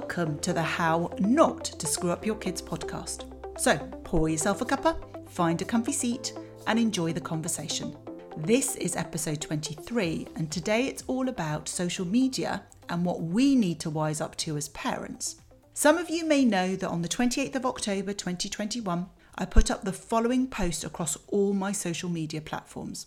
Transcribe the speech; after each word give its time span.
welcome 0.00 0.36
to 0.40 0.52
the 0.52 0.60
How 0.60 1.08
Not 1.20 1.64
to 1.66 1.86
Screw 1.86 2.10
Up 2.10 2.26
Your 2.26 2.34
Kids 2.34 2.60
podcast. 2.60 3.30
So, 3.60 3.78
pour 4.02 4.28
yourself 4.28 4.60
a 4.60 4.64
cuppa, 4.64 4.96
find 5.30 5.62
a 5.62 5.64
comfy 5.64 5.92
seat, 5.92 6.32
and 6.66 6.80
enjoy 6.80 7.12
the 7.12 7.20
conversation. 7.20 7.96
This 8.36 8.74
is 8.74 8.96
episode 8.96 9.40
23, 9.40 10.26
and 10.34 10.50
today 10.50 10.88
it's 10.88 11.04
all 11.06 11.28
about 11.28 11.68
social 11.68 12.04
media 12.04 12.64
and 12.88 13.04
what 13.04 13.22
we 13.22 13.54
need 13.54 13.78
to 13.80 13.88
wise 13.88 14.20
up 14.20 14.34
to 14.38 14.56
as 14.56 14.68
parents. 14.70 15.36
Some 15.74 15.96
of 15.96 16.10
you 16.10 16.26
may 16.26 16.44
know 16.44 16.74
that 16.74 16.90
on 16.90 17.02
the 17.02 17.08
28th 17.08 17.54
of 17.54 17.64
October 17.64 18.12
2021, 18.12 19.06
I 19.36 19.44
put 19.44 19.70
up 19.70 19.84
the 19.84 19.92
following 19.92 20.48
post 20.48 20.82
across 20.82 21.16
all 21.28 21.52
my 21.52 21.70
social 21.70 22.08
media 22.08 22.40
platforms. 22.40 23.06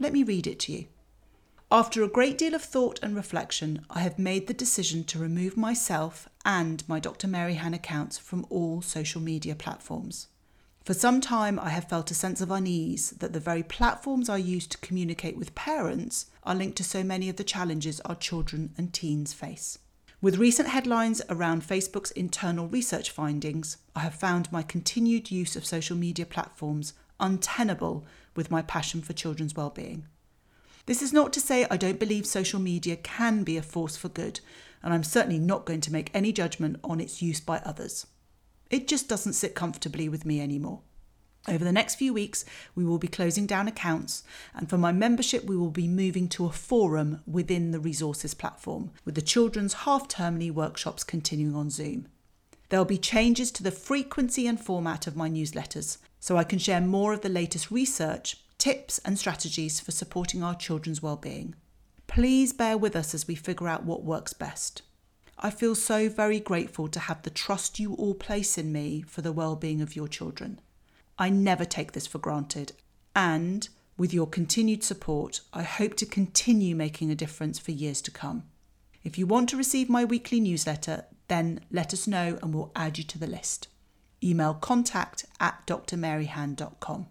Let 0.00 0.12
me 0.12 0.24
read 0.24 0.48
it 0.48 0.58
to 0.60 0.72
you. 0.72 0.86
After 1.68 2.04
a 2.04 2.08
great 2.08 2.38
deal 2.38 2.54
of 2.54 2.62
thought 2.62 3.00
and 3.02 3.16
reflection, 3.16 3.84
I 3.90 3.98
have 4.00 4.20
made 4.20 4.46
the 4.46 4.54
decision 4.54 5.02
to 5.04 5.18
remove 5.18 5.56
myself 5.56 6.28
and 6.44 6.88
my 6.88 7.00
Dr. 7.00 7.26
Maryhan 7.26 7.74
accounts 7.74 8.18
from 8.18 8.46
all 8.50 8.82
social 8.82 9.20
media 9.20 9.56
platforms. 9.56 10.28
For 10.84 10.94
some 10.94 11.20
time, 11.20 11.58
I 11.58 11.70
have 11.70 11.88
felt 11.88 12.12
a 12.12 12.14
sense 12.14 12.40
of 12.40 12.52
unease 12.52 13.10
that 13.18 13.32
the 13.32 13.40
very 13.40 13.64
platforms 13.64 14.28
I 14.28 14.36
use 14.36 14.68
to 14.68 14.78
communicate 14.78 15.36
with 15.36 15.56
parents 15.56 16.26
are 16.44 16.54
linked 16.54 16.76
to 16.76 16.84
so 16.84 17.02
many 17.02 17.28
of 17.28 17.34
the 17.34 17.42
challenges 17.42 18.00
our 18.02 18.14
children 18.14 18.72
and 18.78 18.94
teens 18.94 19.32
face. 19.32 19.80
With 20.20 20.38
recent 20.38 20.68
headlines 20.68 21.20
around 21.28 21.66
Facebook's 21.66 22.12
internal 22.12 22.68
research 22.68 23.10
findings, 23.10 23.78
I 23.96 24.00
have 24.00 24.14
found 24.14 24.52
my 24.52 24.62
continued 24.62 25.32
use 25.32 25.56
of 25.56 25.66
social 25.66 25.96
media 25.96 26.26
platforms 26.26 26.94
untenable 27.18 28.06
with 28.36 28.52
my 28.52 28.62
passion 28.62 29.02
for 29.02 29.14
children's 29.14 29.56
well-being. 29.56 30.06
This 30.86 31.02
is 31.02 31.12
not 31.12 31.32
to 31.32 31.40
say 31.40 31.66
I 31.68 31.76
don't 31.76 31.98
believe 31.98 32.26
social 32.26 32.60
media 32.60 32.94
can 32.96 33.42
be 33.42 33.56
a 33.56 33.62
force 33.62 33.96
for 33.96 34.08
good, 34.08 34.38
and 34.84 34.94
I'm 34.94 35.02
certainly 35.02 35.40
not 35.40 35.66
going 35.66 35.80
to 35.80 35.92
make 35.92 36.12
any 36.14 36.32
judgment 36.32 36.78
on 36.84 37.00
its 37.00 37.20
use 37.20 37.40
by 37.40 37.58
others. 37.58 38.06
It 38.70 38.86
just 38.86 39.08
doesn't 39.08 39.32
sit 39.32 39.56
comfortably 39.56 40.08
with 40.08 40.24
me 40.24 40.40
anymore. 40.40 40.82
Over 41.48 41.64
the 41.64 41.72
next 41.72 41.96
few 41.96 42.12
weeks, 42.12 42.44
we 42.76 42.84
will 42.84 42.98
be 42.98 43.08
closing 43.08 43.46
down 43.46 43.66
accounts, 43.66 44.22
and 44.54 44.70
for 44.70 44.78
my 44.78 44.92
membership, 44.92 45.44
we 45.44 45.56
will 45.56 45.70
be 45.70 45.88
moving 45.88 46.28
to 46.30 46.46
a 46.46 46.52
forum 46.52 47.20
within 47.26 47.72
the 47.72 47.80
resources 47.80 48.34
platform, 48.34 48.92
with 49.04 49.16
the 49.16 49.22
children's 49.22 49.74
half 49.74 50.06
termly 50.06 50.52
workshops 50.52 51.02
continuing 51.02 51.56
on 51.56 51.68
Zoom. 51.68 52.06
There 52.68 52.78
will 52.78 52.84
be 52.84 52.98
changes 52.98 53.50
to 53.52 53.64
the 53.64 53.70
frequency 53.72 54.46
and 54.46 54.60
format 54.60 55.08
of 55.08 55.16
my 55.16 55.28
newsletters, 55.28 55.98
so 56.20 56.36
I 56.36 56.44
can 56.44 56.60
share 56.60 56.80
more 56.80 57.12
of 57.12 57.22
the 57.22 57.28
latest 57.28 57.72
research 57.72 58.38
tips 58.58 58.98
and 59.04 59.18
strategies 59.18 59.80
for 59.80 59.92
supporting 59.92 60.42
our 60.42 60.54
children's 60.54 61.02
well-being. 61.02 61.54
Please 62.06 62.52
bear 62.52 62.78
with 62.78 62.96
us 62.96 63.14
as 63.14 63.26
we 63.26 63.34
figure 63.34 63.68
out 63.68 63.84
what 63.84 64.04
works 64.04 64.32
best. 64.32 64.82
I 65.38 65.50
feel 65.50 65.74
so 65.74 66.08
very 66.08 66.40
grateful 66.40 66.88
to 66.88 67.00
have 67.00 67.22
the 67.22 67.30
trust 67.30 67.78
you 67.78 67.94
all 67.94 68.14
place 68.14 68.56
in 68.56 68.72
me 68.72 69.02
for 69.02 69.20
the 69.20 69.32
well-being 69.32 69.82
of 69.82 69.94
your 69.94 70.08
children. 70.08 70.60
I 71.18 71.28
never 71.28 71.64
take 71.64 71.92
this 71.92 72.06
for 72.06 72.18
granted, 72.18 72.72
and 73.14 73.68
with 73.98 74.12
your 74.12 74.26
continued 74.26 74.84
support, 74.84 75.40
I 75.52 75.62
hope 75.62 75.94
to 75.96 76.06
continue 76.06 76.74
making 76.74 77.10
a 77.10 77.14
difference 77.14 77.58
for 77.58 77.72
years 77.72 78.00
to 78.02 78.10
come. 78.10 78.44
If 79.04 79.16
you 79.18 79.26
want 79.26 79.48
to 79.50 79.56
receive 79.56 79.88
my 79.88 80.04
weekly 80.04 80.40
newsletter, 80.40 81.04
then 81.28 81.60
let 81.70 81.92
us 81.92 82.06
know 82.06 82.38
and 82.42 82.54
we'll 82.54 82.72
add 82.76 82.98
you 82.98 83.04
to 83.04 83.18
the 83.18 83.26
list. 83.26 83.68
Email 84.22 84.54
contact 84.54 85.26
at 85.40 85.66
drmaryhan.com. 85.66 87.06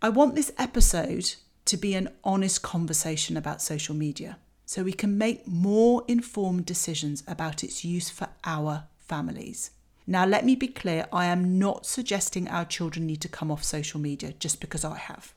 I 0.00 0.10
want 0.10 0.36
this 0.36 0.52
episode 0.56 1.34
to 1.64 1.76
be 1.76 1.96
an 1.96 2.10
honest 2.22 2.62
conversation 2.62 3.36
about 3.36 3.60
social 3.60 3.96
media 3.96 4.38
so 4.64 4.84
we 4.84 4.92
can 4.92 5.18
make 5.18 5.48
more 5.48 6.04
informed 6.06 6.66
decisions 6.66 7.24
about 7.26 7.64
its 7.64 7.84
use 7.84 8.08
for 8.08 8.28
our 8.44 8.84
families. 8.96 9.72
Now, 10.06 10.24
let 10.24 10.44
me 10.44 10.54
be 10.54 10.68
clear 10.68 11.08
I 11.12 11.26
am 11.26 11.58
not 11.58 11.84
suggesting 11.84 12.46
our 12.46 12.64
children 12.64 13.06
need 13.08 13.20
to 13.22 13.28
come 13.28 13.50
off 13.50 13.64
social 13.64 13.98
media 13.98 14.34
just 14.38 14.60
because 14.60 14.84
I 14.84 14.98
have. 14.98 15.34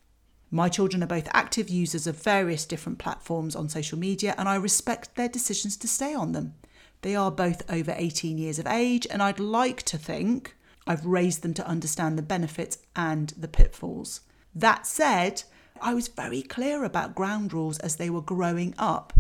My 0.51 0.69
children 0.69 1.01
are 1.01 1.07
both 1.07 1.27
active 1.33 1.67
users 1.67 2.05
of 2.05 2.21
various 2.21 2.63
different 2.63 2.99
platforms 2.99 3.55
on 3.55 3.67
social 3.67 3.97
media, 3.97 4.35
and 4.37 4.47
I 4.47 4.55
respect 4.55 5.15
their 5.15 5.29
decisions 5.29 5.75
to 5.77 5.87
stay 5.87 6.13
on 6.13 6.33
them. 6.33 6.53
They 7.01 7.15
are 7.15 7.31
both 7.31 7.63
over 7.67 7.95
18 7.97 8.37
years 8.37 8.59
of 8.59 8.67
age, 8.67 9.07
and 9.09 9.23
I'd 9.23 9.39
like 9.39 9.81
to 9.83 9.97
think 9.97 10.55
I've 10.85 11.03
raised 11.03 11.41
them 11.41 11.55
to 11.55 11.67
understand 11.67 12.15
the 12.15 12.21
benefits 12.21 12.77
and 12.95 13.29
the 13.29 13.47
pitfalls. 13.47 14.21
That 14.53 14.85
said, 14.85 15.43
I 15.81 15.93
was 15.93 16.07
very 16.07 16.41
clear 16.41 16.83
about 16.83 17.15
ground 17.15 17.53
rules 17.53 17.79
as 17.79 17.95
they 17.95 18.09
were 18.09 18.21
growing 18.21 18.73
up 18.77 19.13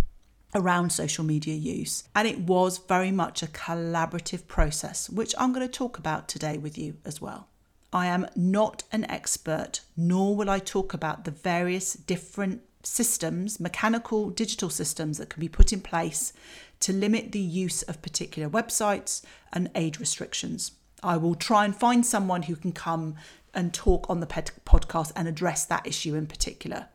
around 0.53 0.91
social 0.91 1.23
media 1.23 1.55
use. 1.55 2.03
And 2.15 2.27
it 2.27 2.39
was 2.39 2.77
very 2.77 3.11
much 3.11 3.41
a 3.41 3.47
collaborative 3.47 4.47
process, 4.47 5.09
which 5.09 5.33
I'm 5.37 5.53
going 5.53 5.65
to 5.65 5.71
talk 5.71 5.97
about 5.97 6.27
today 6.27 6.57
with 6.57 6.77
you 6.77 6.97
as 7.05 7.21
well. 7.21 7.47
I 7.93 8.07
am 8.07 8.27
not 8.35 8.83
an 8.91 9.09
expert, 9.09 9.81
nor 9.97 10.35
will 10.35 10.49
I 10.49 10.59
talk 10.59 10.93
about 10.93 11.25
the 11.25 11.31
various 11.31 11.93
different 11.93 12.61
systems, 12.83 13.59
mechanical, 13.59 14.29
digital 14.29 14.69
systems 14.69 15.17
that 15.17 15.29
can 15.29 15.39
be 15.39 15.49
put 15.49 15.71
in 15.73 15.81
place 15.81 16.33
to 16.81 16.93
limit 16.93 17.31
the 17.31 17.39
use 17.39 17.83
of 17.83 18.01
particular 18.01 18.49
websites 18.49 19.21
and 19.53 19.69
age 19.75 19.99
restrictions. 19.99 20.71
I 21.03 21.17
will 21.17 21.35
try 21.35 21.65
and 21.65 21.75
find 21.75 22.05
someone 22.05 22.43
who 22.43 22.55
can 22.55 22.71
come 22.71 23.15
and 23.53 23.73
talk 23.73 24.09
on 24.09 24.19
the 24.19 24.27
podcast 24.27 25.11
and 25.15 25.27
address 25.27 25.65
that 25.65 25.85
issue 25.85 26.15
in 26.15 26.27
particular. 26.27 26.87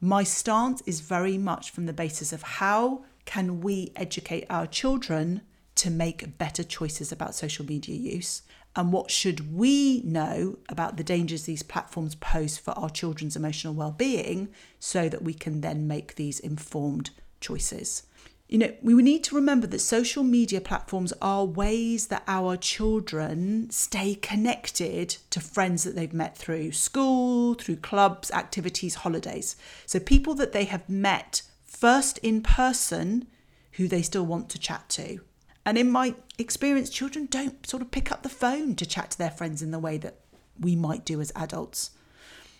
My 0.00 0.24
stance 0.24 0.82
is 0.82 1.00
very 1.00 1.38
much 1.38 1.70
from 1.70 1.86
the 1.86 1.92
basis 1.92 2.32
of 2.32 2.42
how 2.42 3.04
can 3.24 3.60
we 3.60 3.92
educate 3.96 4.46
our 4.50 4.66
children 4.66 5.42
to 5.76 5.90
make 5.90 6.38
better 6.38 6.62
choices 6.64 7.12
about 7.12 7.34
social 7.34 7.64
media 7.64 7.96
use 7.96 8.42
and 8.74 8.92
what 8.92 9.10
should 9.10 9.54
we 9.54 10.02
know 10.02 10.58
about 10.68 10.96
the 10.96 11.04
dangers 11.04 11.44
these 11.44 11.62
platforms 11.62 12.14
pose 12.14 12.58
for 12.58 12.72
our 12.72 12.90
children's 12.90 13.36
emotional 13.36 13.72
well-being 13.72 14.48
so 14.78 15.08
that 15.08 15.22
we 15.22 15.32
can 15.32 15.62
then 15.62 15.88
make 15.88 16.14
these 16.16 16.38
informed 16.40 17.10
choices. 17.40 18.02
You 18.48 18.58
know, 18.58 18.72
we 18.80 18.94
need 19.02 19.24
to 19.24 19.34
remember 19.34 19.66
that 19.66 19.80
social 19.80 20.22
media 20.22 20.60
platforms 20.60 21.12
are 21.20 21.44
ways 21.44 22.06
that 22.08 22.22
our 22.28 22.56
children 22.56 23.68
stay 23.70 24.14
connected 24.14 25.16
to 25.30 25.40
friends 25.40 25.82
that 25.82 25.96
they've 25.96 26.12
met 26.12 26.36
through 26.36 26.70
school, 26.72 27.54
through 27.54 27.76
clubs, 27.76 28.30
activities, 28.30 28.96
holidays. 28.96 29.56
So 29.84 29.98
people 29.98 30.34
that 30.34 30.52
they 30.52 30.64
have 30.64 30.88
met 30.88 31.42
first 31.64 32.18
in 32.18 32.40
person 32.40 33.26
who 33.72 33.88
they 33.88 34.02
still 34.02 34.24
want 34.24 34.48
to 34.50 34.60
chat 34.60 34.88
to. 34.90 35.20
And 35.64 35.76
in 35.76 35.90
my 35.90 36.14
experience, 36.38 36.88
children 36.88 37.26
don't 37.26 37.66
sort 37.66 37.82
of 37.82 37.90
pick 37.90 38.12
up 38.12 38.22
the 38.22 38.28
phone 38.28 38.76
to 38.76 38.86
chat 38.86 39.10
to 39.10 39.18
their 39.18 39.32
friends 39.32 39.60
in 39.60 39.72
the 39.72 39.80
way 39.80 39.98
that 39.98 40.20
we 40.58 40.76
might 40.76 41.04
do 41.04 41.20
as 41.20 41.32
adults. 41.34 41.90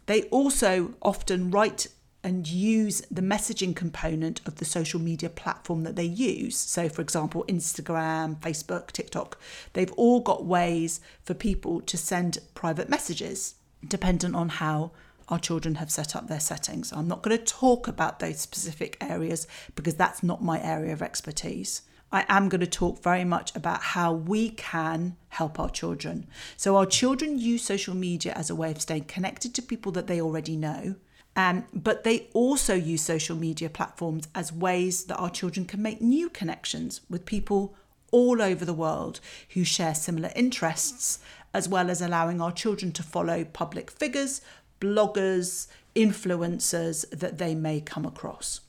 They 0.06 0.22
also 0.24 0.94
often 1.00 1.52
write 1.52 1.86
and 2.26 2.48
use 2.48 3.02
the 3.08 3.22
messaging 3.22 3.74
component 3.74 4.40
of 4.48 4.56
the 4.56 4.64
social 4.64 4.98
media 4.98 5.30
platform 5.30 5.84
that 5.84 5.94
they 5.94 6.04
use. 6.04 6.56
So, 6.56 6.88
for 6.88 7.00
example, 7.00 7.44
Instagram, 7.46 8.40
Facebook, 8.40 8.88
TikTok, 8.88 9.38
they've 9.74 9.92
all 9.92 10.18
got 10.18 10.44
ways 10.44 11.00
for 11.22 11.34
people 11.34 11.80
to 11.82 11.96
send 11.96 12.40
private 12.54 12.88
messages 12.88 13.54
dependent 13.86 14.34
on 14.34 14.48
how 14.48 14.90
our 15.28 15.38
children 15.38 15.76
have 15.76 15.88
set 15.88 16.16
up 16.16 16.26
their 16.26 16.40
settings. 16.40 16.92
I'm 16.92 17.06
not 17.06 17.22
going 17.22 17.38
to 17.38 17.44
talk 17.44 17.86
about 17.86 18.18
those 18.18 18.40
specific 18.40 18.96
areas 19.00 19.46
because 19.76 19.94
that's 19.94 20.24
not 20.24 20.42
my 20.42 20.60
area 20.60 20.92
of 20.92 21.02
expertise. 21.02 21.82
I 22.10 22.24
am 22.28 22.48
going 22.48 22.60
to 22.60 22.66
talk 22.66 23.04
very 23.04 23.24
much 23.24 23.54
about 23.54 23.82
how 23.82 24.12
we 24.12 24.50
can 24.50 25.16
help 25.28 25.60
our 25.60 25.70
children. 25.70 26.26
So, 26.56 26.76
our 26.76 26.86
children 26.86 27.38
use 27.38 27.62
social 27.62 27.94
media 27.94 28.32
as 28.32 28.50
a 28.50 28.56
way 28.56 28.72
of 28.72 28.80
staying 28.80 29.04
connected 29.04 29.54
to 29.54 29.62
people 29.62 29.92
that 29.92 30.08
they 30.08 30.20
already 30.20 30.56
know 30.56 30.96
um, 31.36 31.66
but 31.74 32.02
they 32.02 32.28
also 32.32 32.74
use 32.74 33.02
social 33.02 33.36
media 33.36 33.68
platforms 33.68 34.26
as 34.34 34.52
ways 34.52 35.04
that 35.04 35.18
our 35.18 35.30
children 35.30 35.66
can 35.66 35.82
make 35.82 36.00
new 36.00 36.30
connections 36.30 37.02
with 37.10 37.26
people 37.26 37.76
all 38.10 38.40
over 38.40 38.64
the 38.64 38.72
world 38.72 39.20
who 39.50 39.62
share 39.62 39.94
similar 39.94 40.30
interests, 40.34 41.18
as 41.52 41.68
well 41.68 41.90
as 41.90 42.00
allowing 42.00 42.40
our 42.40 42.52
children 42.52 42.90
to 42.92 43.02
follow 43.02 43.44
public 43.44 43.90
figures, 43.90 44.40
bloggers, 44.80 45.66
influencers 45.94 47.08
that 47.10 47.36
they 47.36 47.54
may 47.54 47.80
come 47.80 48.06
across. 48.06 48.60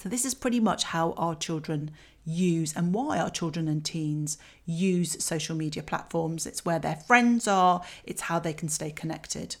So, 0.00 0.08
this 0.08 0.24
is 0.24 0.34
pretty 0.34 0.60
much 0.60 0.84
how 0.84 1.12
our 1.12 1.34
children 1.34 1.92
use 2.24 2.74
and 2.76 2.94
why 2.94 3.18
our 3.18 3.30
children 3.30 3.68
and 3.68 3.84
teens 3.84 4.38
use 4.64 5.22
social 5.22 5.56
media 5.56 5.82
platforms. 5.82 6.46
It's 6.46 6.64
where 6.64 6.78
their 6.78 6.96
friends 6.96 7.46
are, 7.48 7.82
it's 8.04 8.22
how 8.22 8.38
they 8.38 8.52
can 8.52 8.68
stay 8.68 8.90
connected. 8.90 9.56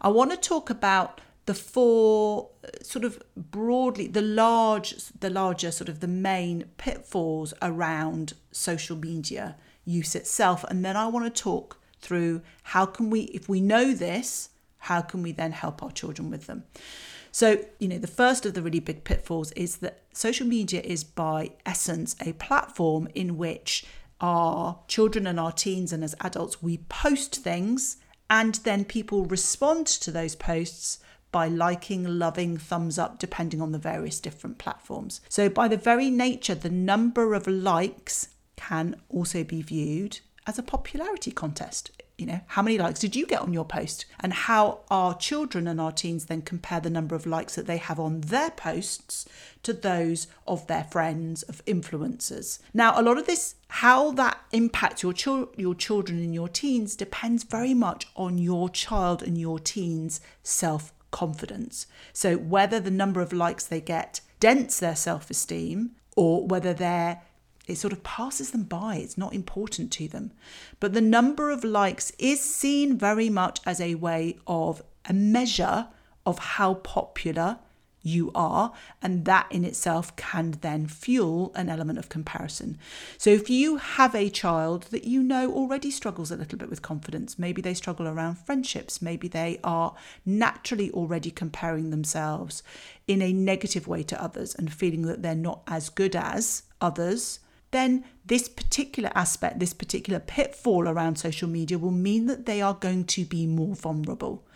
I 0.00 0.08
want 0.08 0.30
to 0.30 0.36
talk 0.36 0.70
about 0.70 1.20
the 1.48 1.54
four 1.54 2.50
uh, 2.64 2.68
sort 2.82 3.04
of 3.04 3.12
broadly 3.36 4.06
the 4.06 4.26
large 4.42 4.88
the 5.20 5.30
larger 5.30 5.70
sort 5.70 5.88
of 5.88 6.00
the 6.00 6.12
main 6.30 6.56
pitfalls 6.76 7.54
around 7.60 8.34
social 8.52 8.96
media 8.96 9.56
use 9.84 10.14
itself 10.14 10.64
and 10.70 10.84
then 10.84 10.96
I 10.96 11.06
want 11.06 11.24
to 11.32 11.42
talk 11.42 11.80
through 12.00 12.42
how 12.74 12.84
can 12.86 13.10
we 13.10 13.20
if 13.38 13.48
we 13.48 13.60
know 13.60 13.86
this 13.94 14.50
How 14.78 15.00
can 15.02 15.22
we 15.22 15.32
then 15.32 15.52
help 15.52 15.82
our 15.82 15.90
children 15.90 16.30
with 16.30 16.46
them? 16.46 16.64
So, 17.30 17.64
you 17.78 17.88
know, 17.88 17.98
the 17.98 18.06
first 18.06 18.46
of 18.46 18.54
the 18.54 18.62
really 18.62 18.80
big 18.80 19.04
pitfalls 19.04 19.52
is 19.52 19.78
that 19.78 20.02
social 20.12 20.46
media 20.46 20.80
is 20.80 21.04
by 21.04 21.50
essence 21.66 22.16
a 22.20 22.32
platform 22.34 23.08
in 23.14 23.36
which 23.36 23.84
our 24.20 24.78
children 24.88 25.26
and 25.26 25.38
our 25.38 25.52
teens 25.52 25.92
and 25.92 26.02
as 26.02 26.14
adults 26.20 26.62
we 26.62 26.78
post 26.88 27.36
things 27.36 27.98
and 28.28 28.56
then 28.56 28.84
people 28.84 29.24
respond 29.26 29.86
to 29.86 30.10
those 30.10 30.34
posts 30.34 30.98
by 31.30 31.48
liking, 31.48 32.04
loving, 32.04 32.56
thumbs 32.56 32.98
up, 32.98 33.18
depending 33.18 33.60
on 33.60 33.72
the 33.72 33.78
various 33.78 34.20
different 34.20 34.58
platforms. 34.58 35.20
So, 35.28 35.48
by 35.48 35.68
the 35.68 35.76
very 35.76 36.10
nature, 36.10 36.54
the 36.54 36.70
number 36.70 37.34
of 37.34 37.46
likes 37.46 38.28
can 38.56 38.96
also 39.08 39.44
be 39.44 39.62
viewed 39.62 40.20
as 40.46 40.58
a 40.58 40.62
popularity 40.62 41.30
contest. 41.30 41.90
You 42.16 42.26
know, 42.26 42.40
how 42.48 42.62
many 42.62 42.78
likes 42.78 42.98
did 42.98 43.14
you 43.14 43.26
get 43.26 43.42
on 43.42 43.52
your 43.52 43.64
post? 43.64 44.04
And 44.18 44.32
how 44.32 44.80
our 44.90 45.14
children 45.16 45.68
and 45.68 45.80
our 45.80 45.92
teens 45.92 46.24
then 46.24 46.42
compare 46.42 46.80
the 46.80 46.90
number 46.90 47.14
of 47.14 47.26
likes 47.26 47.54
that 47.54 47.68
they 47.68 47.76
have 47.76 48.00
on 48.00 48.22
their 48.22 48.50
posts 48.50 49.24
to 49.62 49.72
those 49.72 50.26
of 50.44 50.66
their 50.66 50.82
friends, 50.82 51.44
of 51.44 51.64
influencers. 51.64 52.58
Now, 52.74 53.00
a 53.00 53.02
lot 53.02 53.18
of 53.18 53.26
this, 53.26 53.54
how 53.68 54.10
that 54.12 54.40
impacts 54.50 55.04
your, 55.04 55.12
cho- 55.12 55.50
your 55.56 55.76
children 55.76 56.18
and 56.18 56.34
your 56.34 56.48
teens, 56.48 56.96
depends 56.96 57.44
very 57.44 57.74
much 57.74 58.08
on 58.16 58.36
your 58.36 58.68
child 58.68 59.22
and 59.22 59.38
your 59.38 59.60
teens' 59.60 60.20
self 60.42 60.92
confidence. 61.10 61.86
So, 62.12 62.36
whether 62.36 62.80
the 62.80 62.90
number 62.90 63.20
of 63.20 63.32
likes 63.32 63.64
they 63.64 63.80
get 63.80 64.20
dents 64.40 64.78
their 64.80 64.96
self 64.96 65.30
esteem 65.30 65.92
or 66.16 66.46
whether 66.46 66.72
they're 66.72 67.22
it 67.68 67.76
sort 67.76 67.92
of 67.92 68.02
passes 68.02 68.50
them 68.50 68.62
by. 68.62 68.96
It's 68.96 69.18
not 69.18 69.34
important 69.34 69.92
to 69.92 70.08
them. 70.08 70.32
But 70.80 70.94
the 70.94 71.02
number 71.02 71.50
of 71.50 71.62
likes 71.62 72.12
is 72.18 72.40
seen 72.40 72.96
very 72.96 73.28
much 73.28 73.60
as 73.66 73.78
a 73.78 73.94
way 73.96 74.38
of 74.46 74.82
a 75.04 75.12
measure 75.12 75.88
of 76.24 76.38
how 76.38 76.74
popular 76.74 77.58
you 78.02 78.30
are, 78.34 78.72
and 79.02 79.24
that 79.24 79.46
in 79.50 79.64
itself 79.64 80.14
can 80.16 80.52
then 80.60 80.86
fuel 80.86 81.52
an 81.54 81.68
element 81.68 81.98
of 81.98 82.08
comparison. 82.08 82.78
So, 83.16 83.30
if 83.30 83.50
you 83.50 83.76
have 83.76 84.14
a 84.14 84.30
child 84.30 84.84
that 84.90 85.04
you 85.04 85.22
know 85.22 85.52
already 85.52 85.90
struggles 85.90 86.30
a 86.30 86.36
little 86.36 86.58
bit 86.58 86.70
with 86.70 86.82
confidence, 86.82 87.38
maybe 87.38 87.60
they 87.60 87.74
struggle 87.74 88.06
around 88.06 88.38
friendships, 88.38 89.02
maybe 89.02 89.28
they 89.28 89.60
are 89.64 89.94
naturally 90.24 90.90
already 90.92 91.30
comparing 91.30 91.90
themselves 91.90 92.62
in 93.06 93.22
a 93.22 93.32
negative 93.32 93.88
way 93.88 94.02
to 94.04 94.22
others 94.22 94.54
and 94.54 94.72
feeling 94.72 95.02
that 95.02 95.22
they're 95.22 95.34
not 95.34 95.62
as 95.66 95.88
good 95.88 96.14
as 96.14 96.62
others. 96.80 97.40
Then, 97.70 98.04
this 98.24 98.48
particular 98.48 99.10
aspect, 99.14 99.58
this 99.58 99.74
particular 99.74 100.20
pitfall 100.20 100.88
around 100.88 101.16
social 101.16 101.48
media 101.48 101.78
will 101.78 101.90
mean 101.90 102.26
that 102.26 102.46
they 102.46 102.62
are 102.62 102.74
going 102.74 103.04
to 103.04 103.24
be 103.24 103.46
more 103.46 103.74
vulnerable. 103.74 104.46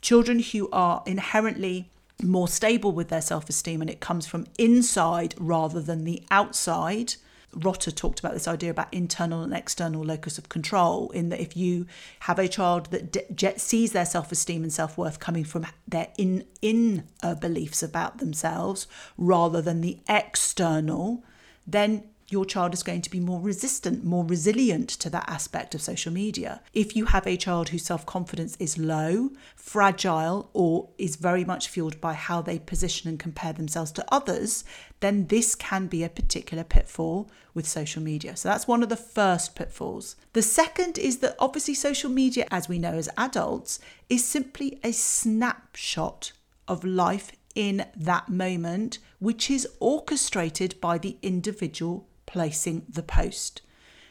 Children 0.00 0.40
who 0.40 0.70
are 0.72 1.02
inherently 1.06 1.90
more 2.22 2.48
stable 2.48 2.92
with 2.92 3.08
their 3.08 3.20
self 3.20 3.48
esteem 3.48 3.80
and 3.80 3.90
it 3.90 4.00
comes 4.00 4.26
from 4.26 4.46
inside 4.58 5.34
rather 5.38 5.80
than 5.80 6.04
the 6.04 6.22
outside. 6.30 7.14
Rotter 7.54 7.90
talked 7.90 8.18
about 8.18 8.32
this 8.32 8.48
idea 8.48 8.70
about 8.70 8.88
internal 8.92 9.42
and 9.42 9.52
external 9.52 10.02
locus 10.02 10.38
of 10.38 10.48
control, 10.48 11.10
in 11.10 11.28
that 11.28 11.40
if 11.40 11.54
you 11.54 11.86
have 12.20 12.38
a 12.38 12.48
child 12.48 12.86
that 12.86 13.36
de- 13.36 13.58
sees 13.58 13.92
their 13.92 14.06
self 14.06 14.32
esteem 14.32 14.62
and 14.62 14.72
self 14.72 14.96
worth 14.96 15.18
coming 15.18 15.44
from 15.44 15.66
their 15.86 16.08
in 16.16 16.44
in 16.62 17.04
beliefs 17.40 17.82
about 17.82 18.18
themselves 18.18 18.86
rather 19.18 19.60
than 19.60 19.82
the 19.82 19.98
external, 20.08 21.22
then 21.66 22.04
your 22.32 22.46
child 22.46 22.72
is 22.72 22.82
going 22.82 23.02
to 23.02 23.10
be 23.10 23.20
more 23.20 23.40
resistant, 23.40 24.02
more 24.04 24.24
resilient 24.24 24.88
to 24.88 25.10
that 25.10 25.28
aspect 25.28 25.74
of 25.74 25.82
social 25.82 26.10
media. 26.10 26.62
If 26.72 26.96
you 26.96 27.04
have 27.04 27.26
a 27.26 27.36
child 27.36 27.68
whose 27.68 27.84
self 27.84 28.06
confidence 28.06 28.56
is 28.58 28.78
low, 28.78 29.30
fragile, 29.54 30.48
or 30.54 30.88
is 30.96 31.16
very 31.16 31.44
much 31.44 31.68
fueled 31.68 32.00
by 32.00 32.14
how 32.14 32.40
they 32.40 32.58
position 32.58 33.10
and 33.10 33.18
compare 33.18 33.52
themselves 33.52 33.92
to 33.92 34.04
others, 34.10 34.64
then 35.00 35.26
this 35.26 35.54
can 35.54 35.88
be 35.88 36.02
a 36.02 36.08
particular 36.08 36.64
pitfall 36.64 37.30
with 37.52 37.68
social 37.68 38.02
media. 38.02 38.34
So 38.34 38.48
that's 38.48 38.66
one 38.66 38.82
of 38.82 38.88
the 38.88 38.96
first 38.96 39.54
pitfalls. 39.54 40.16
The 40.32 40.42
second 40.42 40.96
is 40.96 41.18
that 41.18 41.36
obviously 41.38 41.74
social 41.74 42.10
media, 42.10 42.46
as 42.50 42.66
we 42.68 42.78
know 42.78 42.94
as 42.94 43.10
adults, 43.18 43.78
is 44.08 44.24
simply 44.24 44.80
a 44.82 44.92
snapshot 44.92 46.32
of 46.66 46.82
life 46.82 47.32
in 47.54 47.84
that 47.94 48.30
moment, 48.30 48.98
which 49.18 49.50
is 49.50 49.68
orchestrated 49.80 50.80
by 50.80 50.96
the 50.96 51.18
individual 51.22 52.06
placing 52.32 52.86
the 52.88 53.02
post. 53.02 53.60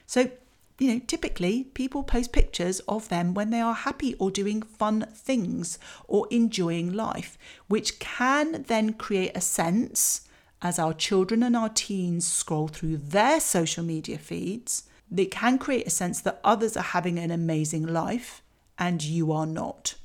So, 0.06 0.30
you 0.78 0.94
know, 0.94 1.02
typically 1.08 1.64
people 1.64 2.04
post 2.04 2.32
pictures 2.32 2.80
of 2.82 3.10
them 3.10 3.34
when 3.34 3.50
they 3.50 3.60
are 3.60 3.74
happy 3.74 4.14
or 4.20 4.30
doing 4.30 4.62
fun 4.62 5.08
things 5.14 5.80
or 6.08 6.28
enjoying 6.30 6.94
life, 6.94 7.36
which 7.68 7.98
can 7.98 8.64
then 8.68 8.94
create 8.94 9.32
a 9.34 9.42
sense 9.42 10.28
as 10.62 10.78
our 10.78 10.94
children 10.94 11.42
and 11.42 11.56
our 11.56 11.70
teens 11.70 12.28
scroll 12.28 12.68
through 12.68 12.98
their 12.98 13.40
social 13.40 13.84
media 13.84 14.20
feeds. 14.20 14.84
They 15.10 15.26
can 15.26 15.58
create 15.58 15.88
a 15.88 15.90
sense 15.90 16.22
that 16.22 16.40
others 16.44 16.78
are 16.78 16.84
having 16.84 17.18
an 17.18 17.32
amazing 17.32 17.88
life 17.88 18.44
and 18.78 19.04
you 19.04 19.32
are 19.32 19.48
not. 19.48 19.96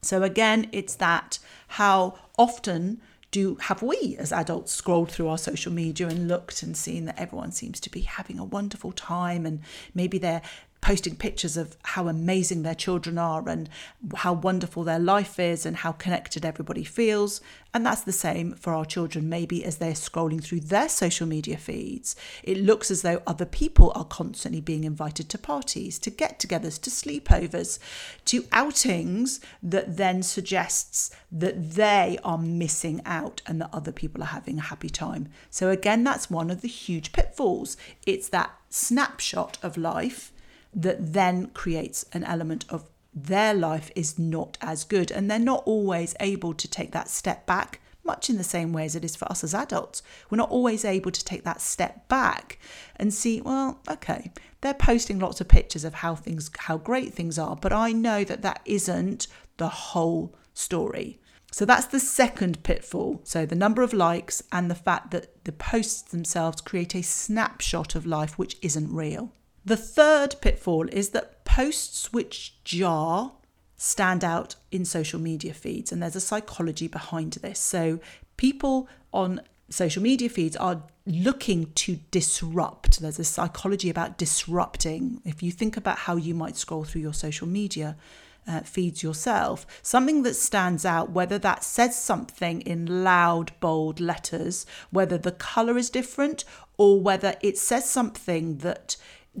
So, 0.00 0.22
again, 0.22 0.68
it's 0.72 0.94
that 0.96 1.38
how 1.68 2.18
often 2.38 3.02
do 3.30 3.56
have 3.56 3.82
we 3.82 4.16
as 4.18 4.32
adults 4.32 4.72
scrolled 4.72 5.10
through 5.10 5.28
our 5.28 5.38
social 5.38 5.72
media 5.72 6.06
and 6.08 6.28
looked 6.28 6.62
and 6.62 6.76
seen 6.76 7.04
that 7.04 7.18
everyone 7.18 7.52
seems 7.52 7.78
to 7.80 7.90
be 7.90 8.00
having 8.00 8.38
a 8.38 8.44
wonderful 8.44 8.92
time 8.92 9.44
and 9.44 9.60
maybe 9.94 10.18
they're 10.18 10.42
posting 10.88 11.14
pictures 11.14 11.58
of 11.58 11.76
how 11.82 12.08
amazing 12.08 12.62
their 12.62 12.74
children 12.74 13.18
are 13.18 13.46
and 13.46 13.68
how 14.16 14.32
wonderful 14.32 14.84
their 14.84 14.98
life 14.98 15.38
is 15.38 15.66
and 15.66 15.76
how 15.76 15.92
connected 15.92 16.46
everybody 16.46 16.82
feels. 16.82 17.42
And 17.74 17.84
that's 17.84 18.00
the 18.00 18.10
same 18.10 18.54
for 18.54 18.72
our 18.72 18.86
children, 18.86 19.28
maybe 19.28 19.62
as 19.66 19.76
they're 19.76 19.92
scrolling 19.92 20.42
through 20.42 20.60
their 20.60 20.88
social 20.88 21.26
media 21.26 21.58
feeds. 21.58 22.16
It 22.42 22.56
looks 22.56 22.90
as 22.90 23.02
though 23.02 23.20
other 23.26 23.44
people 23.44 23.92
are 23.94 24.06
constantly 24.06 24.62
being 24.62 24.84
invited 24.84 25.28
to 25.28 25.36
parties, 25.36 25.98
to 25.98 26.08
get 26.08 26.38
togethers, 26.38 26.80
to 26.80 26.88
sleepovers, 26.88 27.78
to 28.24 28.46
outings 28.50 29.40
that 29.62 29.98
then 29.98 30.22
suggests 30.22 31.14
that 31.30 31.72
they 31.72 32.18
are 32.24 32.38
missing 32.38 33.02
out 33.04 33.42
and 33.46 33.60
that 33.60 33.74
other 33.74 33.92
people 33.92 34.22
are 34.22 34.32
having 34.38 34.56
a 34.56 34.62
happy 34.62 34.88
time. 34.88 35.28
So, 35.50 35.68
again, 35.68 36.02
that's 36.02 36.30
one 36.30 36.50
of 36.50 36.62
the 36.62 36.68
huge 36.68 37.12
pitfalls. 37.12 37.76
It's 38.06 38.30
that 38.30 38.52
snapshot 38.70 39.58
of 39.62 39.76
life 39.76 40.32
that 40.74 41.12
then 41.12 41.48
creates 41.48 42.04
an 42.12 42.24
element 42.24 42.64
of 42.68 42.88
their 43.14 43.54
life 43.54 43.90
is 43.96 44.18
not 44.18 44.58
as 44.60 44.84
good. 44.84 45.10
And 45.10 45.30
they're 45.30 45.38
not 45.38 45.62
always 45.66 46.14
able 46.20 46.54
to 46.54 46.68
take 46.68 46.92
that 46.92 47.08
step 47.08 47.46
back, 47.46 47.80
much 48.04 48.30
in 48.30 48.38
the 48.38 48.44
same 48.44 48.72
way 48.72 48.84
as 48.84 48.94
it 48.94 49.04
is 49.04 49.16
for 49.16 49.30
us 49.30 49.42
as 49.42 49.54
adults. 49.54 50.02
We're 50.30 50.38
not 50.38 50.50
always 50.50 50.84
able 50.84 51.10
to 51.10 51.24
take 51.24 51.44
that 51.44 51.60
step 51.60 52.08
back 52.08 52.58
and 52.96 53.12
see, 53.12 53.40
well, 53.40 53.80
okay, 53.90 54.30
they're 54.60 54.74
posting 54.74 55.18
lots 55.18 55.40
of 55.40 55.48
pictures 55.48 55.84
of 55.84 55.94
how 55.94 56.14
things, 56.14 56.50
how 56.58 56.78
great 56.78 57.12
things 57.14 57.38
are, 57.38 57.56
but 57.56 57.72
I 57.72 57.92
know 57.92 58.24
that 58.24 58.42
that 58.42 58.60
isn't 58.64 59.26
the 59.56 59.68
whole 59.68 60.34
story. 60.54 61.20
So 61.50 61.64
that's 61.64 61.86
the 61.86 62.00
second 62.00 62.62
pitfall. 62.62 63.20
So 63.24 63.46
the 63.46 63.54
number 63.54 63.82
of 63.82 63.92
likes 63.92 64.42
and 64.52 64.70
the 64.70 64.74
fact 64.74 65.10
that 65.12 65.44
the 65.44 65.52
posts 65.52 66.02
themselves 66.02 66.60
create 66.60 66.94
a 66.94 67.02
snapshot 67.02 67.94
of 67.94 68.06
life 68.06 68.38
which 68.38 68.56
isn't 68.60 68.92
real. 68.92 69.32
The 69.68 69.76
third 69.76 70.36
pitfall 70.40 70.88
is 70.88 71.10
that 71.10 71.44
posts 71.44 72.10
which 72.10 72.54
jar 72.64 73.32
stand 73.76 74.24
out 74.24 74.54
in 74.70 74.86
social 74.86 75.20
media 75.20 75.52
feeds, 75.52 75.92
and 75.92 76.02
there's 76.02 76.16
a 76.16 76.22
psychology 76.22 76.88
behind 76.88 77.34
this. 77.34 77.58
So, 77.58 78.00
people 78.38 78.88
on 79.12 79.42
social 79.68 80.02
media 80.02 80.30
feeds 80.30 80.56
are 80.56 80.84
looking 81.04 81.70
to 81.74 81.98
disrupt. 82.10 83.00
There's 83.00 83.18
a 83.18 83.24
psychology 83.24 83.90
about 83.90 84.16
disrupting. 84.16 85.20
If 85.26 85.42
you 85.42 85.52
think 85.52 85.76
about 85.76 85.98
how 85.98 86.16
you 86.16 86.32
might 86.34 86.56
scroll 86.56 86.84
through 86.84 87.02
your 87.02 87.12
social 87.12 87.46
media, 87.46 87.98
uh, 88.46 88.60
feeds 88.60 89.02
yourself, 89.02 89.66
something 89.82 90.22
that 90.22 90.32
stands 90.32 90.86
out, 90.86 91.10
whether 91.10 91.38
that 91.38 91.62
says 91.62 91.94
something 91.94 92.62
in 92.62 93.04
loud, 93.04 93.52
bold 93.60 94.00
letters, 94.00 94.64
whether 94.88 95.18
the 95.18 95.32
colour 95.32 95.76
is 95.76 95.90
different, 95.90 96.46
or 96.78 96.98
whether 96.98 97.34
it 97.42 97.58
says 97.58 97.90
something 97.90 98.58
that 98.58 98.96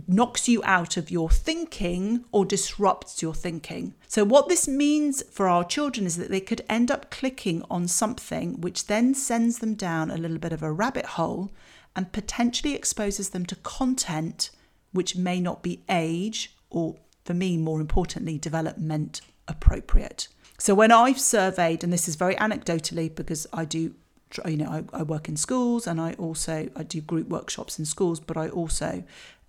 knocks 0.06 0.48
you 0.48 0.62
out 0.64 0.96
of 0.96 1.10
your 1.10 1.30
thinking 1.30 2.24
or 2.30 2.44
disrupts 2.44 3.22
your 3.22 3.34
thinking. 3.34 3.94
So, 4.06 4.24
what 4.24 4.48
this 4.48 4.68
means 4.68 5.22
for 5.30 5.48
our 5.48 5.64
children 5.64 6.06
is 6.06 6.16
that 6.16 6.30
they 6.30 6.40
could 6.40 6.64
end 6.68 6.90
up 6.90 7.10
clicking 7.10 7.64
on 7.70 7.88
something 7.88 8.60
which 8.60 8.86
then 8.86 9.14
sends 9.14 9.58
them 9.58 9.74
down 9.74 10.10
a 10.10 10.16
little 10.16 10.38
bit 10.38 10.52
of 10.52 10.62
a 10.62 10.72
rabbit 10.72 11.06
hole 11.06 11.50
and 11.96 12.12
potentially 12.12 12.74
exposes 12.74 13.30
them 13.30 13.46
to 13.46 13.56
content 13.56 14.50
which 14.92 15.16
may 15.16 15.40
not 15.40 15.62
be 15.62 15.82
age 15.88 16.54
or, 16.70 16.96
for 17.24 17.34
me, 17.34 17.56
more 17.56 17.80
importantly, 17.80 18.38
development 18.38 19.20
appropriate. 19.46 20.28
So, 20.58 20.74
when 20.74 20.92
I've 20.92 21.20
surveyed, 21.20 21.82
and 21.82 21.92
this 21.92 22.08
is 22.08 22.14
very 22.14 22.34
anecdotally 22.36 23.14
because 23.14 23.46
I 23.52 23.64
do 23.64 23.94
you 24.46 24.56
know 24.56 24.66
I, 24.92 24.98
I, 24.98 25.02
work 25.04 25.28
in 25.28 25.36
schools 25.36 25.86
and 25.86 25.98
i 25.98 26.12
also 26.14 26.68
i 26.76 26.82
do 26.82 27.00
group 27.00 27.28
workshops 27.28 27.78
in 27.78 27.84
schools 27.84 28.20
but 28.20 28.36
i 28.36 28.48
also 28.48 29.02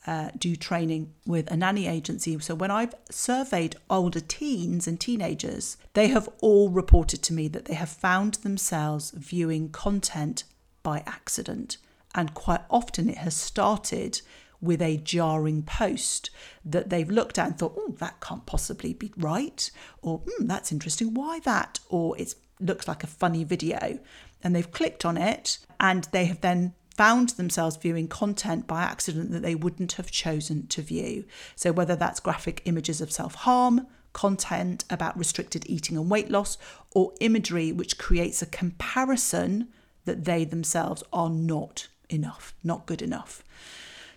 uh, 0.10 0.30
do 0.36 0.56
training 0.56 1.14
with 1.28 1.52
a 1.52 1.56
nanny 1.56 1.86
agency. 1.86 2.40
So 2.40 2.56
when 2.56 2.72
I've 2.72 2.96
surveyed 3.12 3.76
older 3.92 4.20
teens 4.20 4.88
and 4.88 5.00
teenagers, 5.00 5.78
they 5.94 6.08
have 6.08 6.28
all 6.42 6.70
reported 6.70 7.22
to 7.24 7.34
me 7.34 7.48
that 7.50 7.66
they 7.66 7.76
have 7.76 7.90
found 7.90 8.34
themselves 8.36 9.12
viewing 9.12 9.70
content 9.70 10.46
by 10.82 11.04
accident. 11.06 11.78
And 12.16 12.34
quite 12.34 12.62
often 12.72 13.08
it 13.08 13.20
has 13.20 13.36
started 13.36 14.22
with 14.60 14.82
a 14.82 14.98
jarring 14.98 15.62
post 15.62 16.32
that 16.66 16.90
they've 16.90 17.12
looked 17.12 17.38
at 17.38 17.46
and 17.46 17.60
thought, 17.60 17.76
oh, 17.78 17.94
that 18.00 18.20
can't 18.20 18.48
possibly 18.48 18.94
be 18.94 19.14
right. 19.16 19.70
Or, 20.02 20.24
hmm, 20.28 20.48
that's 20.48 20.72
interesting. 20.72 21.14
Why 21.14 21.40
that? 21.42 21.82
Or 21.88 22.18
it 22.18 22.34
looks 22.60 22.88
like 22.88 23.04
a 23.04 23.08
funny 23.08 23.44
video. 23.44 24.00
And 24.44 24.56
they've 24.56 24.72
clicked 24.72 25.06
on 25.06 25.18
it 25.18 25.60
and 25.80 26.06
they 26.06 26.26
have 26.26 26.42
then 26.42 26.74
found 27.00 27.30
themselves 27.30 27.78
viewing 27.78 28.10
content 28.10 28.68
by 28.68 28.82
accident 28.84 29.32
that 29.32 29.42
they 29.42 29.56
wouldn't 29.56 29.94
have 29.94 30.12
chosen 30.12 30.68
to 30.68 30.82
view. 30.82 31.24
So, 31.56 31.72
whether 31.72 31.96
that's 31.96 32.20
graphic 32.20 32.62
images 32.66 33.00
of 33.00 33.10
self 33.10 33.36
harm, 33.36 33.88
content 34.12 34.84
about 34.90 35.18
restricted 35.18 35.64
eating 35.70 35.96
and 35.96 36.12
weight 36.12 36.30
loss, 36.30 36.58
or 36.92 37.14
imagery 37.22 37.72
which 37.72 37.98
creates 37.98 38.42
a 38.42 38.46
comparison 38.46 39.70
that 40.04 40.26
they 40.26 40.44
themselves 40.44 41.02
are 41.14 41.30
not 41.30 41.88
enough, 42.10 42.54
not 42.66 42.86
good 42.86 43.02
enough. 43.02 43.46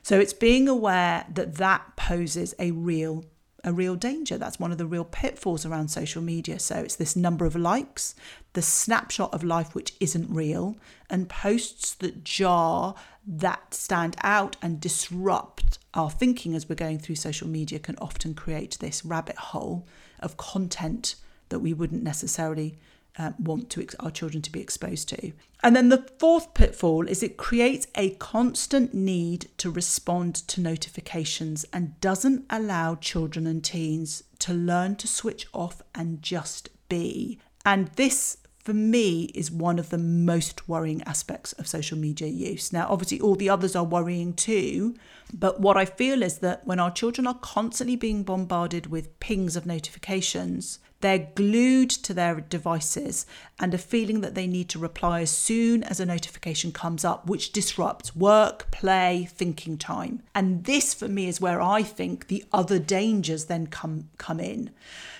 So, 0.03 0.19
it's 0.19 0.33
being 0.33 0.67
aware 0.67 1.25
that 1.33 1.55
that 1.59 1.95
poses 1.95 2.53
a 2.59 2.73
real 2.73 3.25
a 3.65 3.73
real 3.73 3.95
danger. 3.95 4.37
That's 4.37 4.59
one 4.59 4.73
of 4.73 4.79
the 4.79 4.87
real 4.87 5.05
pitfalls 5.05 5.65
around 5.65 5.89
social 5.89 6.23
media. 6.23 6.59
So 6.59 6.77
it's 6.77 6.97
this 6.97 7.15
number 7.15 7.47
of 7.47 7.55
likes, 7.55 8.15
the 8.55 8.63
snapshot 8.63 9.33
of 9.33 9.45
life 9.45 9.75
which 9.75 9.95
isn't 10.01 10.29
real, 10.31 10.77
and 11.09 11.29
posts 11.29 11.95
that 11.95 12.25
jar, 12.25 12.95
that 13.27 13.75
stand 13.75 14.17
out 14.23 14.57
and 14.61 14.81
disrupt 14.81 15.79
our 15.95 16.11
thinking 16.11 16.55
as 16.55 16.69
we're 16.69 16.75
going 16.75 16.99
through 16.99 17.17
social 17.17 17.47
media 17.47 17.79
can 17.79 17.97
often 17.99 18.35
create 18.35 18.79
this 18.81 19.05
rabbit 19.05 19.37
hole 19.37 19.87
of 20.21 20.37
content 20.37 21.17
that 21.51 21.61
we 21.61 21.75
wouldn't 21.75 22.03
necessarily 22.03 22.79
uh, 23.19 23.33
want 23.39 23.71
to 23.71 23.87
our 24.01 24.11
children 24.11 24.43
to 24.43 24.53
be 24.53 24.61
exposed 24.61 25.09
to. 25.11 25.33
And 25.63 25.77
then 25.77 25.91
the 25.91 26.09
fourth 26.19 26.55
pitfall 26.55 27.07
is 27.07 27.23
it 27.23 27.37
creates 27.37 27.87
a 27.95 28.11
constant 28.11 28.95
need 28.95 29.51
to 29.59 29.71
respond 29.71 30.35
to 30.49 30.61
notifications 30.61 31.65
and 31.73 32.01
doesn't 32.01 32.47
allow 32.51 32.97
children 32.97 33.47
and 33.47 33.63
teens 33.63 34.25
to 34.41 34.53
learn 34.53 34.97
to 34.97 35.07
switch 35.07 35.47
off 35.53 35.83
and 35.95 36.23
just 36.23 36.69
be. 36.89 37.39
And 37.65 37.89
this 37.95 38.39
for 38.59 38.73
me 38.73 39.25
is 39.35 39.51
one 39.51 39.79
of 39.79 39.91
the 39.91 39.99
most 39.99 40.69
worrying 40.69 41.03
aspects 41.03 41.53
of 41.55 41.67
social 41.67 41.99
media 41.99 42.29
use. 42.29 42.73
Now, 42.73 42.87
obviously, 42.89 43.21
all 43.21 43.35
the 43.35 43.49
others 43.49 43.75
are 43.75 43.85
worrying 43.85 44.35
too, 44.35 44.95
but 45.33 45.61
what 45.61 45.77
I 45.77 45.85
feel 45.85 46.23
is 46.23 46.39
that 46.39 46.65
when 46.65 46.79
our 46.79 46.93
children 46.93 47.27
are 47.27 47.35
constantly 47.35 47.97
being 47.97 48.23
bombarded 48.23 48.87
with 48.87 49.19
pings 49.19 49.57
of 49.57 49.67
notifications, 49.67 50.79
they're 51.03 51.31
glued 51.35 51.91
to 51.91 52.15
their 52.15 52.41
devices 52.41 53.27
and 53.61 53.75
a 53.75 53.79
feeling 53.79 54.23
that 54.23 54.35
they 54.35 54.47
need 54.47 54.69
to 54.71 54.79
reply 54.79 55.21
as 55.21 55.31
soon 55.31 55.83
as 55.85 56.01
a 56.01 56.07
notification 56.07 56.73
comes 56.73 57.05
up, 57.05 57.27
which 57.27 57.53
disrupts 57.53 58.17
work, 58.17 58.71
play, 58.71 59.29
thinking 59.31 59.77
time. 59.77 60.23
And 60.35 60.65
this, 60.65 60.95
for 60.95 61.09
me, 61.09 61.29
is 61.29 61.41
where 61.41 61.61
I 61.61 61.83
think 61.83 62.29
the 62.29 62.45
other 62.53 62.79
dangers 62.79 63.47
then 63.47 63.67
come, 63.67 64.09
come 64.17 64.41
in. 64.41 64.71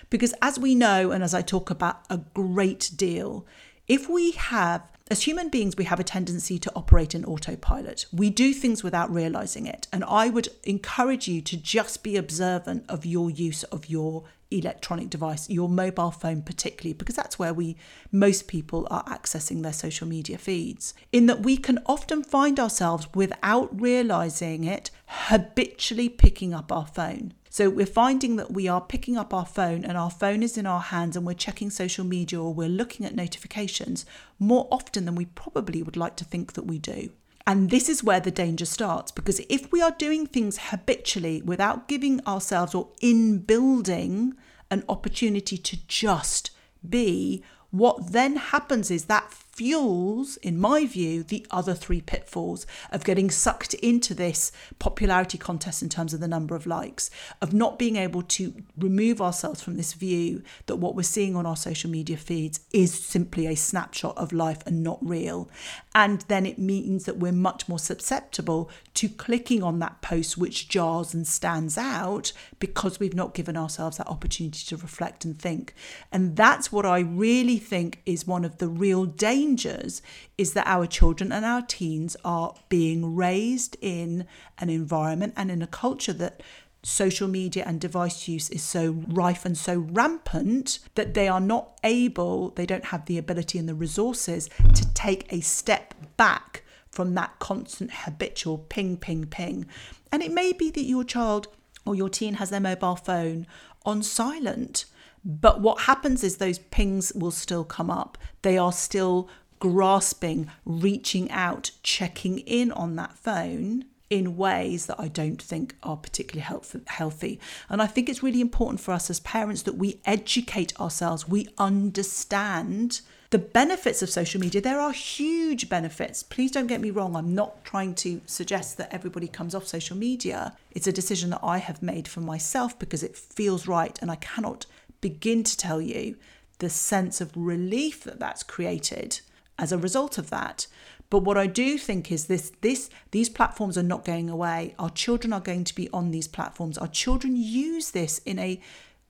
Because 0.09 0.35
as 0.41 0.59
we 0.59 0.75
know, 0.75 1.11
and 1.11 1.23
as 1.23 1.35
I 1.35 1.43
talk 1.43 1.69
about 1.69 2.01
a 2.09 2.19
great 2.33 2.91
deal, 2.97 3.47
if 3.89 4.09
we 4.09 4.33
have 4.33 4.83
as 5.11 5.23
human 5.25 5.51
beings, 5.51 5.77
we 5.77 5.85
have 5.85 6.01
a 6.01 6.05
tendency 6.05 6.59
to 6.59 6.73
operate 6.75 7.15
in 7.15 7.25
autopilot. 7.25 8.07
We 8.13 8.31
do 8.31 8.55
things 8.55 8.83
without 8.83 9.13
realizing 9.13 9.67
it. 9.67 9.89
And 9.93 10.05
I 10.05 10.31
would 10.31 10.49
encourage 10.65 11.29
you 11.29 11.43
to 11.43 11.57
just 11.57 12.03
be 12.03 12.17
observant 12.17 12.85
of 12.89 13.05
your 13.05 13.29
use 13.29 13.63
of 13.65 13.91
your 13.91 14.25
electronic 14.59 15.11
device, 15.11 15.49
your 15.49 15.69
mobile 15.69 16.11
phone 16.11 16.43
particularly, 16.43 16.93
because 16.93 17.17
that's 17.17 17.39
where 17.39 17.55
we 17.55 17.77
most 18.11 18.49
people 18.49 18.87
are 18.91 19.05
accessing 19.05 19.63
their 19.63 19.73
social 19.73 20.07
media 20.07 20.39
feeds. 20.39 20.95
In 21.13 21.27
that 21.27 21.43
we 21.43 21.57
can 21.57 21.79
often 21.87 22.23
find 22.23 22.59
ourselves 22.61 23.09
without 23.15 23.69
realizing 23.81 24.65
it 24.65 24.91
habitually 25.07 26.09
picking 26.09 26.55
up 26.55 26.71
our 26.73 26.87
phone. 26.87 27.35
So 27.51 27.69
we're 27.69 27.85
finding 27.85 28.37
that 28.37 28.51
we 28.51 28.67
are 28.67 28.81
picking 28.81 29.19
up 29.19 29.35
our 29.35 29.45
phone 29.45 29.85
and 29.85 29.99
our 29.99 30.11
phone 30.11 30.43
is 30.43 30.57
in 30.57 30.65
our 30.65 30.81
hands 30.81 31.17
and 31.17 31.27
we're 31.27 31.35
checking 31.35 31.69
social 31.69 32.03
media 32.03 32.41
or 32.41 32.55
we're 32.55 32.67
looking 32.67 33.05
at 33.05 33.15
notifications 33.15 34.07
more 34.39 34.67
often 34.71 35.05
than 35.05 35.17
we 35.17 35.27
probably 35.27 35.83
would 35.83 35.97
like 35.97 36.17
to 36.17 36.25
think 36.25 36.55
that 36.55 36.65
we 36.65 36.79
do. 36.79 37.11
And 37.47 37.71
this 37.71 37.89
is 37.89 38.05
where 38.05 38.21
the 38.21 38.31
danger 38.31 38.65
starts 38.65 39.11
because 39.11 39.41
if 39.49 39.73
we 39.73 39.83
are 39.83 39.91
doing 39.91 40.27
things 40.27 40.59
habitually 40.71 41.43
without 41.43 41.89
giving 41.89 42.25
ourselves 42.27 42.75
or 42.75 42.91
in 43.01 43.39
building 43.39 44.35
an 44.71 44.85
opportunity 44.89 45.59
to 45.59 45.77
just 45.89 46.51
be, 46.89 47.43
what 47.71 48.13
then 48.13 48.37
happens 48.37 48.91
is 48.91 49.07
that 49.07 49.33
fuels, 49.53 50.39
in 50.39 50.59
my 50.59 50.87
view, 50.87 51.23
the 51.23 51.47
other 51.51 51.75
three 51.75 52.01
pitfalls 52.01 52.67
of 52.91 53.05
getting 53.05 53.31
sucked 53.31 53.75
into 53.75 54.15
this 54.15 54.51
popularity 54.79 55.37
contest 55.37 55.83
in 55.83 55.91
terms 55.91 56.15
of 56.15 56.21
the 56.21 56.29
number 56.29 56.57
of 56.57 56.67
likes, 56.67 57.11
of 57.43 57.53
not 57.53 57.79
being 57.79 57.97
able 57.97 58.23
to 58.23 58.55
remove 58.79 59.21
ourselves 59.21 59.61
from 59.61 59.77
this 59.77 59.93
view 59.93 60.43
that 60.67 60.77
what 60.77 60.95
we're 60.95 61.03
seeing 61.03 61.37
on 61.37 61.45
our 61.45 61.57
social 61.57 61.91
media 61.91 62.17
feeds 62.17 62.61
is 62.73 62.95
simply 62.95 63.47
a 63.47 63.55
snapshot 63.55 64.17
of 64.17 64.33
life 64.33 64.67
and 64.67 64.83
not 64.83 64.99
real. 65.03 65.51
And 65.95 66.23
then 66.29 66.47
it 66.47 66.59
means 66.59 67.05
that 67.05 67.19
we're 67.19 67.31
much 67.33 67.69
more 67.69 67.79
susceptible 67.79 68.71
to 68.95 69.09
clicking 69.09 69.63
on 69.63 69.81
that 69.81 70.01
post 70.01 70.39
which 70.39 70.69
jars 70.69 71.13
and 71.13 71.27
stands 71.27 71.77
out 71.77 72.33
because 72.59 72.99
we've 72.99 73.15
not 73.15 73.35
given 73.35 73.57
ourselves 73.57 73.99
that 73.99 74.09
opportunity 74.09 74.65
to 74.67 74.77
reflect 74.79 75.27
and 75.27 75.39
think. 75.39 75.75
And 76.11 76.37
that's 76.37 76.73
what 76.73 76.87
I 76.87 77.01
really 77.01 77.59
think 77.59 78.01
is 78.07 78.27
one 78.27 78.47
of 78.47 78.57
the 78.57 78.69
real 78.69 79.05
dangers 79.05 79.42
dangers 79.43 80.03
is 80.39 80.53
that 80.55 80.67
our 80.67 80.87
children 80.87 81.33
and 81.33 81.45
our 81.45 81.63
teens 81.63 82.17
are 82.25 82.55
being 82.69 83.17
raised 83.17 83.77
in 83.81 84.27
an 84.59 84.71
environment 84.71 85.35
and 85.37 85.51
in 85.51 85.63
a 85.63 85.67
culture 85.67 86.13
that 86.13 86.43
social 86.85 87.29
media 87.29 87.65
and 87.67 87.81
device 87.81 88.27
use 88.29 88.51
is 88.51 88.63
so 88.63 89.05
rife 89.09 89.45
and 89.45 89.57
so 89.57 89.79
rampant 89.79 90.81
that 90.95 91.15
they 91.15 91.29
are 91.29 91.41
not 91.41 91.79
able, 91.85 92.51
they 92.51 92.67
don't 92.67 92.87
have 92.87 93.07
the 93.07 93.19
ability 93.19 93.59
and 93.59 93.69
the 93.69 93.75
resources 93.75 94.49
to 94.75 94.93
take 94.95 95.33
a 95.33 95.41
step 95.41 95.95
back 96.17 96.63
from 96.91 97.15
that 97.15 97.39
constant 97.39 97.91
habitual 97.93 98.59
ping, 98.59 98.97
ping, 98.97 99.27
ping. 99.27 99.67
And 100.11 100.23
it 100.23 100.33
may 100.33 100.53
be 100.53 100.71
that 100.71 100.83
your 100.83 101.05
child 101.05 101.49
or 101.87 101.95
your 101.95 102.09
teen 102.09 102.35
has 102.35 102.51
their 102.51 102.61
mobile 102.61 102.97
phone 102.97 103.47
on 103.85 104.03
silent 104.03 104.85
but 105.25 105.61
what 105.61 105.83
happens 105.83 106.25
is 106.25 106.37
those 106.37 106.59
pings 106.59 107.13
will 107.15 107.31
still 107.31 107.65
come 107.65 107.91
up. 107.91 108.19
They 108.43 108.59
are 108.59 108.73
still 108.73 109.29
grasping, 109.61 110.51
reaching 110.65 111.31
out, 111.31 111.71
checking 111.83 112.39
in 112.41 112.73
on 112.73 112.97
that 112.97 113.17
phone 113.17 113.85
in 114.11 114.37
ways 114.37 114.87
that 114.87 115.01
I 115.01 115.09
don't 115.09 115.41
think 115.41 115.75
are 115.83 115.97
particularly 115.97 116.47
healthy. 116.87 117.41
And 117.71 117.81
I 117.81 117.87
think 117.87 118.11
it's 118.11 118.23
really 118.23 118.43
important 118.43 118.81
for 118.81 118.93
us 118.93 119.09
as 119.09 119.21
parents 119.21 119.63
that 119.63 119.77
we 119.77 120.01
educate 120.05 120.79
ourselves, 120.79 121.27
we 121.27 121.49
understand 121.57 123.01
the 123.31 123.39
benefits 123.39 124.03
of 124.03 124.11
social 124.11 124.39
media. 124.39 124.61
There 124.61 124.81
are 124.81 124.93
huge 124.93 125.71
benefits. 125.71 126.23
Please 126.23 126.51
don't 126.51 126.67
get 126.67 126.83
me 126.83 126.91
wrong, 126.91 127.17
I'm 127.17 127.35
not 127.35 127.65
trying 127.65 127.95
to 127.97 128.21
suggest 128.27 128.77
that 128.77 128.93
everybody 128.93 129.29
comes 129.29 129.55
off 129.55 129.67
social 129.67 129.97
media. 129.97 130.55
It's 130.73 130.87
a 130.87 130.93
decision 130.93 131.31
that 131.31 131.41
I 131.43 131.57
have 131.57 131.83
made 131.83 132.07
for 132.07 132.21
myself 132.21 132.79
because 132.79 133.03
it 133.03 133.17
feels 133.17 133.67
right 133.67 133.99
and 134.03 134.11
I 134.11 134.17
cannot 134.17 134.67
begin 135.03 135.45
to 135.45 135.57
tell 135.57 135.83
you 135.83 136.17
the 136.61 136.71
sense 136.71 137.21
of 137.21 137.37
relief 137.37 138.05
that 138.05 138.19
that's 138.19 138.43
created 138.43 139.21
as 139.59 139.73
a 139.73 139.77
result 139.79 140.17
of 140.17 140.31
that. 140.31 140.67
But 141.11 141.25
what 141.25 141.37
I 141.37 141.47
do 141.47 141.77
think 141.77 142.11
is 142.11 142.25
this 142.25 142.53
this 142.63 142.89
these 143.11 143.29
platforms 143.29 143.77
are 143.77 143.83
not 143.83 144.07
going 144.07 144.31
away. 144.31 144.75
Our 144.79 144.89
children 144.89 145.35
are 145.35 145.41
going 145.41 145.65
to 145.65 145.75
be 145.75 145.91
on 145.91 146.11
these 146.11 146.27
platforms. 146.27 146.79
Our 146.79 146.89
children 146.89 147.37
use 147.37 147.91
this 147.91 148.17
in 148.25 148.39
a 148.39 148.59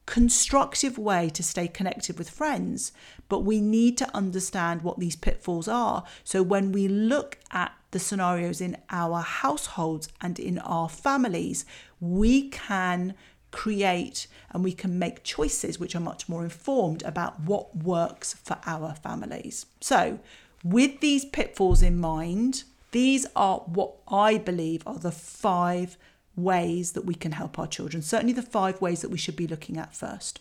constructive 0.04 0.98
way 0.98 1.28
to 1.30 1.42
stay 1.44 1.68
connected 1.68 2.18
with 2.18 2.28
friends, 2.28 2.90
but 3.28 3.44
we 3.44 3.60
need 3.60 3.96
to 3.98 4.16
understand 4.16 4.82
what 4.82 4.98
these 4.98 5.14
pitfalls 5.14 5.68
are. 5.68 6.02
So 6.24 6.42
when 6.42 6.72
we 6.72 6.88
look 6.88 7.38
at 7.52 7.72
the 7.92 8.00
scenarios 8.00 8.60
in 8.60 8.76
our 8.90 9.20
households 9.20 10.08
and 10.20 10.40
in 10.40 10.58
our 10.58 10.88
families, 10.88 11.64
we 12.00 12.48
can 12.48 13.14
create 13.52 14.26
and 14.50 14.64
we 14.64 14.72
can 14.72 14.98
make 14.98 15.22
choices 15.22 15.78
which 15.78 15.94
are 15.94 16.00
much 16.00 16.28
more 16.28 16.42
informed 16.42 17.02
about 17.04 17.40
what 17.40 17.76
works 17.76 18.34
for 18.34 18.58
our 18.66 18.94
families. 18.94 19.66
So, 19.80 20.18
with 20.64 21.00
these 21.00 21.24
pitfalls 21.24 21.82
in 21.82 21.98
mind, 21.98 22.64
these 22.90 23.26
are 23.36 23.58
what 23.60 23.94
I 24.08 24.38
believe 24.38 24.82
are 24.86 24.98
the 24.98 25.12
five 25.12 25.96
ways 26.36 26.92
that 26.92 27.04
we 27.04 27.14
can 27.14 27.32
help 27.32 27.58
our 27.58 27.66
children. 27.66 28.02
Certainly, 28.02 28.34
the 28.34 28.42
five 28.42 28.80
ways 28.80 29.02
that 29.02 29.10
we 29.10 29.18
should 29.18 29.36
be 29.36 29.46
looking 29.46 29.78
at 29.78 29.94
first. 29.94 30.40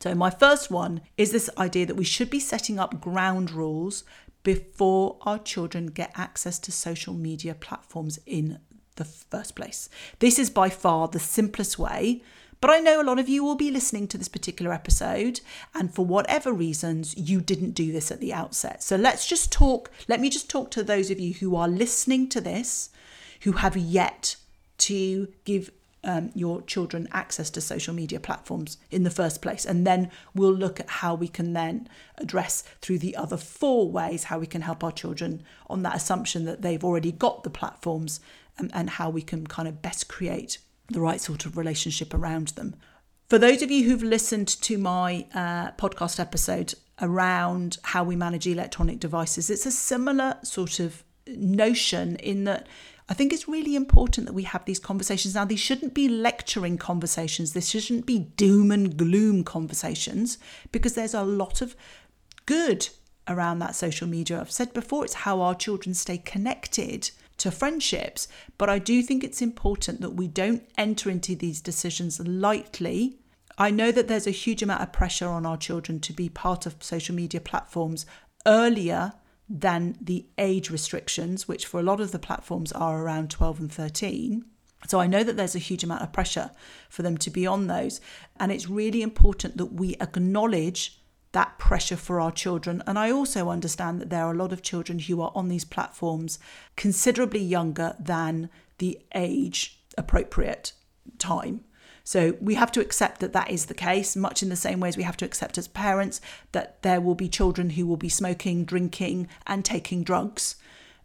So, 0.00 0.14
my 0.14 0.30
first 0.30 0.70
one 0.70 1.00
is 1.16 1.32
this 1.32 1.50
idea 1.58 1.86
that 1.86 1.96
we 1.96 2.04
should 2.04 2.30
be 2.30 2.40
setting 2.40 2.78
up 2.78 3.00
ground 3.00 3.50
rules 3.50 4.04
before 4.42 5.16
our 5.22 5.38
children 5.38 5.86
get 5.86 6.12
access 6.14 6.58
to 6.60 6.72
social 6.72 7.12
media 7.12 7.54
platforms 7.54 8.18
in 8.24 8.60
the 8.96 9.04
first 9.04 9.54
place. 9.54 9.88
This 10.18 10.38
is 10.38 10.50
by 10.50 10.68
far 10.68 11.08
the 11.08 11.18
simplest 11.18 11.78
way. 11.78 12.22
But 12.60 12.70
I 12.70 12.80
know 12.80 13.00
a 13.00 13.04
lot 13.04 13.18
of 13.18 13.28
you 13.28 13.44
will 13.44 13.54
be 13.54 13.70
listening 13.70 14.08
to 14.08 14.18
this 14.18 14.28
particular 14.28 14.72
episode, 14.72 15.40
and 15.74 15.94
for 15.94 16.04
whatever 16.04 16.52
reasons, 16.52 17.16
you 17.16 17.40
didn't 17.40 17.72
do 17.72 17.92
this 17.92 18.10
at 18.10 18.20
the 18.20 18.32
outset. 18.32 18.82
So 18.82 18.96
let's 18.96 19.26
just 19.26 19.52
talk. 19.52 19.90
Let 20.08 20.20
me 20.20 20.28
just 20.28 20.50
talk 20.50 20.70
to 20.72 20.82
those 20.82 21.10
of 21.10 21.20
you 21.20 21.34
who 21.34 21.54
are 21.54 21.68
listening 21.68 22.28
to 22.30 22.40
this 22.40 22.90
who 23.42 23.52
have 23.52 23.76
yet 23.76 24.36
to 24.78 25.28
give 25.44 25.70
um, 26.04 26.30
your 26.34 26.62
children 26.62 27.08
access 27.12 27.50
to 27.50 27.60
social 27.60 27.94
media 27.94 28.20
platforms 28.20 28.78
in 28.90 29.02
the 29.02 29.10
first 29.10 29.42
place. 29.42 29.64
And 29.64 29.86
then 29.86 30.10
we'll 30.34 30.54
look 30.54 30.80
at 30.80 30.88
how 30.88 31.14
we 31.14 31.28
can 31.28 31.52
then 31.52 31.88
address 32.16 32.62
through 32.80 32.98
the 32.98 33.16
other 33.16 33.36
four 33.36 33.90
ways 33.90 34.24
how 34.24 34.38
we 34.38 34.46
can 34.46 34.62
help 34.62 34.82
our 34.82 34.92
children 34.92 35.42
on 35.68 35.82
that 35.82 35.96
assumption 35.96 36.44
that 36.44 36.62
they've 36.62 36.84
already 36.84 37.12
got 37.12 37.42
the 37.42 37.50
platforms 37.50 38.20
and, 38.56 38.70
and 38.74 38.90
how 38.90 39.10
we 39.10 39.22
can 39.22 39.46
kind 39.46 39.68
of 39.68 39.82
best 39.82 40.08
create 40.08 40.58
the 40.88 41.00
right 41.00 41.20
sort 41.20 41.44
of 41.46 41.56
relationship 41.56 42.14
around 42.14 42.48
them. 42.48 42.74
For 43.28 43.38
those 43.38 43.62
of 43.62 43.70
you 43.70 43.84
who've 43.84 44.02
listened 44.02 44.48
to 44.48 44.78
my 44.78 45.26
uh, 45.34 45.72
podcast 45.72 46.18
episode 46.18 46.74
around 47.00 47.76
how 47.82 48.02
we 48.02 48.16
manage 48.16 48.46
electronic 48.46 49.00
devices, 49.00 49.50
it's 49.50 49.66
a 49.66 49.70
similar 49.70 50.38
sort 50.42 50.80
of 50.80 51.04
notion 51.26 52.16
in 52.16 52.44
that 52.44 52.66
I 53.10 53.14
think 53.14 53.32
it's 53.32 53.48
really 53.48 53.74
important 53.74 54.26
that 54.26 54.34
we 54.34 54.42
have 54.42 54.64
these 54.66 54.78
conversations. 54.78 55.34
Now, 55.34 55.46
these 55.46 55.60
shouldn't 55.60 55.94
be 55.94 56.08
lecturing 56.08 56.76
conversations, 56.76 57.52
this 57.52 57.68
shouldn't 57.68 58.06
be 58.06 58.18
doom 58.18 58.70
and 58.70 58.96
gloom 58.96 59.44
conversations 59.44 60.38
because 60.72 60.94
there's 60.94 61.14
a 61.14 61.22
lot 61.22 61.62
of 61.62 61.74
good 62.44 62.88
around 63.26 63.58
that 63.58 63.74
social 63.74 64.06
media. 64.06 64.40
I've 64.40 64.50
said 64.50 64.72
before, 64.72 65.04
it's 65.04 65.14
how 65.14 65.40
our 65.40 65.54
children 65.54 65.94
stay 65.94 66.18
connected 66.18 67.10
to 67.38 67.50
friendships. 67.50 68.28
But 68.58 68.68
I 68.68 68.78
do 68.78 69.02
think 69.02 69.24
it's 69.24 69.42
important 69.42 70.00
that 70.00 70.14
we 70.14 70.28
don't 70.28 70.62
enter 70.76 71.10
into 71.10 71.34
these 71.34 71.60
decisions 71.60 72.20
lightly. 72.20 73.18
I 73.56 73.70
know 73.70 73.90
that 73.90 74.06
there's 74.06 74.26
a 74.26 74.32
huge 74.32 74.62
amount 74.62 74.82
of 74.82 74.92
pressure 74.92 75.28
on 75.28 75.46
our 75.46 75.56
children 75.56 76.00
to 76.00 76.12
be 76.12 76.28
part 76.28 76.66
of 76.66 76.82
social 76.82 77.14
media 77.14 77.40
platforms 77.40 78.06
earlier 78.46 79.14
than 79.48 79.96
the 80.00 80.26
age 80.36 80.70
restrictions, 80.70 81.48
which 81.48 81.66
for 81.66 81.80
a 81.80 81.82
lot 81.82 82.00
of 82.00 82.12
the 82.12 82.18
platforms 82.18 82.70
are 82.72 83.02
around 83.02 83.30
12 83.30 83.60
and 83.60 83.72
13. 83.72 84.44
So 84.86 85.00
I 85.00 85.06
know 85.06 85.24
that 85.24 85.36
there's 85.36 85.56
a 85.56 85.60
huge 85.60 85.82
amount 85.82 86.02
of 86.02 86.12
pressure 86.12 86.50
for 86.88 87.02
them 87.02 87.16
to 87.18 87.30
be 87.30 87.46
on 87.46 87.66
those. 87.66 88.00
And 88.38 88.52
it's 88.52 88.68
really 88.68 89.02
important 89.02 89.56
that 89.56 89.72
we 89.72 89.96
acknowledge 90.00 90.97
that 91.32 91.58
pressure 91.58 91.96
for 91.96 92.20
our 92.20 92.32
children. 92.32 92.82
And 92.86 92.98
I 92.98 93.10
also 93.10 93.50
understand 93.50 94.00
that 94.00 94.10
there 94.10 94.24
are 94.24 94.32
a 94.32 94.36
lot 94.36 94.52
of 94.52 94.62
children 94.62 94.98
who 94.98 95.20
are 95.20 95.32
on 95.34 95.48
these 95.48 95.64
platforms 95.64 96.38
considerably 96.76 97.42
younger 97.42 97.94
than 97.98 98.50
the 98.78 98.98
age 99.14 99.80
appropriate 99.96 100.72
time. 101.18 101.64
So 102.04 102.38
we 102.40 102.54
have 102.54 102.72
to 102.72 102.80
accept 102.80 103.20
that 103.20 103.34
that 103.34 103.50
is 103.50 103.66
the 103.66 103.74
case, 103.74 104.16
much 104.16 104.42
in 104.42 104.48
the 104.48 104.56
same 104.56 104.80
way 104.80 104.88
as 104.88 104.96
we 104.96 105.02
have 105.02 105.18
to 105.18 105.26
accept 105.26 105.58
as 105.58 105.68
parents 105.68 106.22
that 106.52 106.80
there 106.80 107.02
will 107.02 107.14
be 107.14 107.28
children 107.28 107.70
who 107.70 107.86
will 107.86 107.98
be 107.98 108.08
smoking, 108.08 108.64
drinking, 108.64 109.28
and 109.46 109.62
taking 109.62 110.04
drugs. 110.04 110.56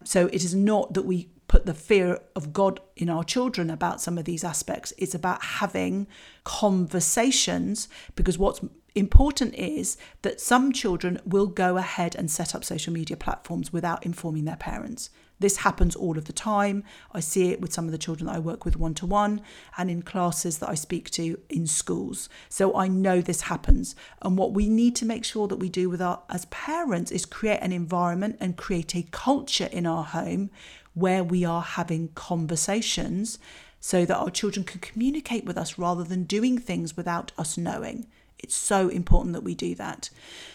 So 0.04 0.28
it 0.28 0.42
is 0.42 0.54
not 0.54 0.94
that 0.94 1.04
we 1.04 1.28
put 1.46 1.66
the 1.66 1.74
fear 1.74 2.20
of 2.34 2.54
God 2.54 2.80
in 2.96 3.10
our 3.10 3.22
children 3.22 3.68
about 3.68 4.00
some 4.00 4.16
of 4.16 4.24
these 4.24 4.44
aspects. 4.44 4.94
It's 4.96 5.14
about 5.14 5.44
having 5.44 6.06
conversations 6.42 7.86
because 8.16 8.38
what's 8.38 8.60
important 8.94 9.54
is 9.54 9.96
that 10.22 10.40
some 10.40 10.72
children 10.72 11.20
will 11.24 11.46
go 11.46 11.76
ahead 11.76 12.14
and 12.14 12.30
set 12.30 12.54
up 12.54 12.64
social 12.64 12.92
media 12.92 13.16
platforms 13.16 13.72
without 13.72 14.04
informing 14.04 14.44
their 14.44 14.56
parents. 14.56 15.10
This 15.40 15.58
happens 15.58 15.96
all 15.96 16.16
of 16.16 16.26
the 16.26 16.32
time. 16.32 16.84
I 17.12 17.20
see 17.20 17.50
it 17.50 17.60
with 17.60 17.72
some 17.72 17.86
of 17.86 17.92
the 17.92 17.98
children 17.98 18.26
that 18.26 18.36
I 18.36 18.38
work 18.38 18.64
with 18.64 18.76
one 18.76 18.94
to 18.94 19.06
one 19.06 19.42
and 19.76 19.90
in 19.90 20.02
classes 20.02 20.58
that 20.58 20.68
I 20.68 20.74
speak 20.74 21.10
to 21.10 21.38
in 21.50 21.66
schools. 21.66 22.28
So 22.48 22.76
I 22.76 22.86
know 22.86 23.20
this 23.20 23.42
happens. 23.42 23.96
And 24.22 24.38
what 24.38 24.52
we 24.52 24.68
need 24.68 24.94
to 24.96 25.04
make 25.04 25.24
sure 25.24 25.48
that 25.48 25.56
we 25.56 25.68
do 25.68 25.90
with 25.90 26.00
our 26.00 26.22
as 26.30 26.44
parents 26.46 27.10
is 27.10 27.26
create 27.26 27.58
an 27.60 27.72
environment 27.72 28.36
and 28.40 28.56
create 28.56 28.94
a 28.94 29.06
culture 29.10 29.68
in 29.72 29.86
our 29.86 30.04
home 30.04 30.50
where 30.94 31.24
we 31.24 31.44
are 31.44 31.62
having 31.62 32.08
conversations 32.14 33.38
so 33.80 34.04
that 34.06 34.16
our 34.16 34.30
children 34.30 34.64
can 34.64 34.80
communicate 34.80 35.44
with 35.44 35.58
us 35.58 35.78
rather 35.78 36.04
than 36.04 36.24
doing 36.24 36.56
things 36.56 36.96
without 36.96 37.32
us 37.36 37.58
knowing. 37.58 38.06
It's 38.38 38.54
so 38.54 38.88
important 38.88 39.32
that 39.34 39.42
we 39.42 39.54
do 39.54 39.74
that. 39.76 40.10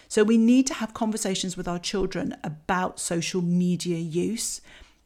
So 0.07 0.23
we 0.23 0.37
need 0.37 0.67
to 0.67 0.73
have 0.75 0.93
conversations 0.93 1.55
with 1.55 1.67
our 1.67 1.79
children 1.79 2.35
about 2.43 2.99
social 2.99 3.41
media 3.41 3.97
use, 3.97 4.61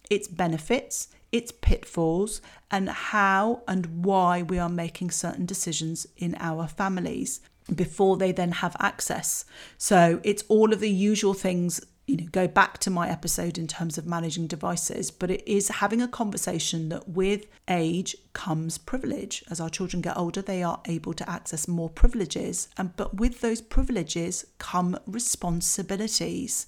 its 0.09 0.27
benefits, 0.27 1.09
its 1.31 1.51
pitfalls, 1.51 2.41
and 2.69 2.89
how 2.89 3.63
and 3.67 4.03
why 4.05 4.43
we 4.43 4.59
are 4.59 4.69
making 4.69 5.11
certain 5.11 5.45
decisions 5.45 6.07
in 6.17 6.35
our 6.39 6.67
families 6.67 7.41
before 7.73 8.17
they 8.17 8.31
then 8.31 8.51
have 8.51 8.75
access. 8.79 9.45
So 9.77 10.19
it's 10.23 10.43
all 10.47 10.73
of 10.73 10.79
the 10.79 10.89
usual 10.89 11.33
things 11.33 11.81
you 12.05 12.17
know 12.17 12.27
go 12.31 12.47
back 12.47 12.77
to 12.79 12.89
my 12.89 13.09
episode 13.09 13.57
in 13.57 13.67
terms 13.67 13.97
of 13.97 14.05
managing 14.05 14.47
devices 14.47 15.09
but 15.09 15.31
it 15.31 15.43
is 15.47 15.69
having 15.69 16.01
a 16.01 16.07
conversation 16.07 16.89
that 16.89 17.07
with 17.07 17.45
age 17.69 18.15
comes 18.33 18.77
privilege. 18.77 19.43
As 19.49 19.59
our 19.59 19.69
children 19.69 20.01
get 20.01 20.17
older 20.17 20.41
they 20.41 20.63
are 20.63 20.81
able 20.85 21.13
to 21.13 21.29
access 21.29 21.67
more 21.67 21.89
privileges 21.89 22.67
and 22.77 22.95
but 22.95 23.15
with 23.15 23.41
those 23.41 23.61
privileges 23.61 24.45
come 24.57 24.97
responsibilities. 25.05 26.67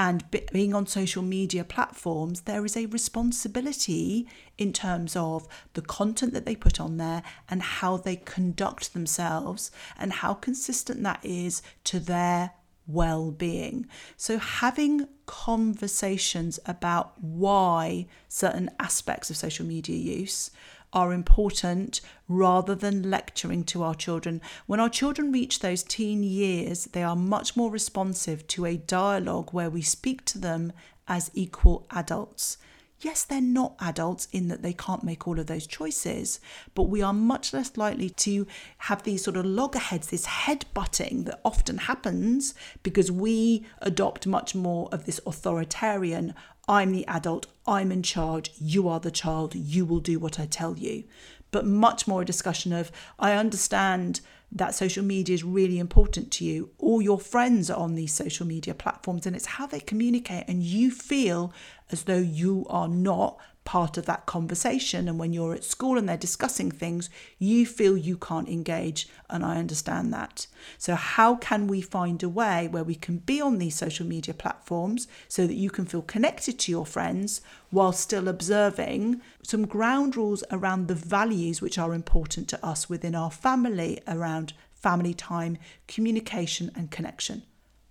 And 0.00 0.22
being 0.52 0.74
on 0.74 0.86
social 0.86 1.22
media 1.22 1.64
platforms 1.64 2.42
there 2.42 2.64
is 2.64 2.76
a 2.76 2.86
responsibility 2.86 4.28
in 4.58 4.72
terms 4.72 5.16
of 5.16 5.48
the 5.72 5.82
content 5.82 6.34
that 6.34 6.44
they 6.44 6.54
put 6.54 6.78
on 6.78 6.98
there 6.98 7.22
and 7.48 7.62
how 7.62 7.96
they 7.96 8.16
conduct 8.16 8.92
themselves 8.92 9.70
and 9.98 10.12
how 10.12 10.34
consistent 10.34 11.02
that 11.02 11.20
is 11.24 11.62
to 11.84 11.98
their 11.98 12.52
well 12.88 13.30
being. 13.30 13.86
So, 14.16 14.38
having 14.38 15.06
conversations 15.26 16.58
about 16.66 17.22
why 17.22 18.06
certain 18.28 18.70
aspects 18.80 19.30
of 19.30 19.36
social 19.36 19.66
media 19.66 19.96
use 19.96 20.50
are 20.92 21.12
important 21.12 22.00
rather 22.28 22.74
than 22.74 23.10
lecturing 23.10 23.62
to 23.62 23.82
our 23.82 23.94
children. 23.94 24.40
When 24.66 24.80
our 24.80 24.88
children 24.88 25.30
reach 25.30 25.60
those 25.60 25.82
teen 25.82 26.22
years, 26.22 26.86
they 26.86 27.02
are 27.02 27.14
much 27.14 27.56
more 27.56 27.70
responsive 27.70 28.46
to 28.48 28.64
a 28.64 28.78
dialogue 28.78 29.52
where 29.52 29.70
we 29.70 29.82
speak 29.82 30.24
to 30.26 30.38
them 30.38 30.72
as 31.06 31.30
equal 31.34 31.86
adults. 31.90 32.56
Yes, 33.00 33.22
they're 33.22 33.40
not 33.40 33.76
adults 33.80 34.26
in 34.32 34.48
that 34.48 34.62
they 34.62 34.72
can't 34.72 35.04
make 35.04 35.28
all 35.28 35.38
of 35.38 35.46
those 35.46 35.68
choices, 35.68 36.40
but 36.74 36.84
we 36.84 37.00
are 37.00 37.12
much 37.12 37.52
less 37.52 37.76
likely 37.76 38.10
to 38.10 38.44
have 38.78 39.04
these 39.04 39.22
sort 39.22 39.36
of 39.36 39.44
loggerheads, 39.44 40.08
this 40.08 40.24
head 40.24 40.64
butting 40.74 41.22
that 41.24 41.40
often 41.44 41.78
happens 41.78 42.54
because 42.82 43.12
we 43.12 43.64
adopt 43.80 44.26
much 44.26 44.52
more 44.54 44.88
of 44.90 45.06
this 45.06 45.20
authoritarian 45.24 46.34
I'm 46.68 46.92
the 46.92 47.06
adult, 47.06 47.46
I'm 47.66 47.90
in 47.90 48.02
charge, 48.02 48.50
you 48.58 48.88
are 48.88 49.00
the 49.00 49.10
child, 49.10 49.54
you 49.54 49.86
will 49.86 50.00
do 50.00 50.18
what 50.18 50.38
I 50.38 50.44
tell 50.44 50.76
you. 50.76 51.04
But 51.50 51.64
much 51.64 52.06
more 52.06 52.22
a 52.22 52.26
discussion 52.26 52.74
of 52.74 52.92
I 53.18 53.32
understand 53.32 54.20
that 54.50 54.74
social 54.74 55.04
media 55.04 55.34
is 55.34 55.44
really 55.44 55.78
important 55.78 56.30
to 56.32 56.44
you. 56.44 56.70
All 56.78 57.02
your 57.02 57.20
friends 57.20 57.70
are 57.70 57.78
on 57.78 57.94
these 57.94 58.12
social 58.12 58.46
media 58.46 58.74
platforms, 58.74 59.26
and 59.26 59.36
it's 59.36 59.46
how 59.46 59.66
they 59.66 59.80
communicate, 59.80 60.44
and 60.48 60.62
you 60.62 60.90
feel 60.90 61.52
as 61.90 62.04
though 62.04 62.18
you 62.18 62.66
are 62.68 62.88
not 62.88 63.38
part 63.68 63.98
of 63.98 64.06
that 64.06 64.24
conversation. 64.24 65.08
And 65.08 65.18
when 65.18 65.34
you're 65.34 65.52
at 65.52 65.62
school 65.62 65.98
and 65.98 66.08
they're 66.08 66.16
discussing 66.16 66.70
things, 66.70 67.10
you 67.38 67.66
feel 67.66 67.98
you 67.98 68.16
can't 68.16 68.48
engage. 68.48 69.10
And 69.28 69.44
I 69.44 69.58
understand 69.58 70.10
that. 70.14 70.46
So, 70.78 70.94
how 70.94 71.34
can 71.34 71.66
we 71.66 71.82
find 71.82 72.22
a 72.22 72.30
way 72.30 72.66
where 72.66 72.82
we 72.82 72.94
can 72.94 73.18
be 73.18 73.42
on 73.42 73.58
these 73.58 73.74
social 73.74 74.06
media 74.06 74.32
platforms 74.32 75.06
so 75.28 75.46
that 75.46 75.56
you 75.62 75.68
can 75.68 75.84
feel 75.84 76.00
connected 76.00 76.58
to 76.60 76.72
your 76.72 76.86
friends 76.86 77.42
while 77.68 77.92
still 77.92 78.26
observing 78.26 79.20
some 79.42 79.66
ground 79.66 80.16
rules 80.16 80.42
around 80.50 80.88
the 80.88 80.94
values 80.94 81.60
which 81.60 81.76
are 81.76 81.92
important 81.92 82.48
to 82.48 82.64
us 82.64 82.88
within 82.88 83.14
our 83.14 83.30
family, 83.30 84.00
around 84.08 84.54
family 84.72 85.12
time, 85.12 85.58
communication, 85.86 86.70
and 86.74 86.90
connection? 86.90 87.42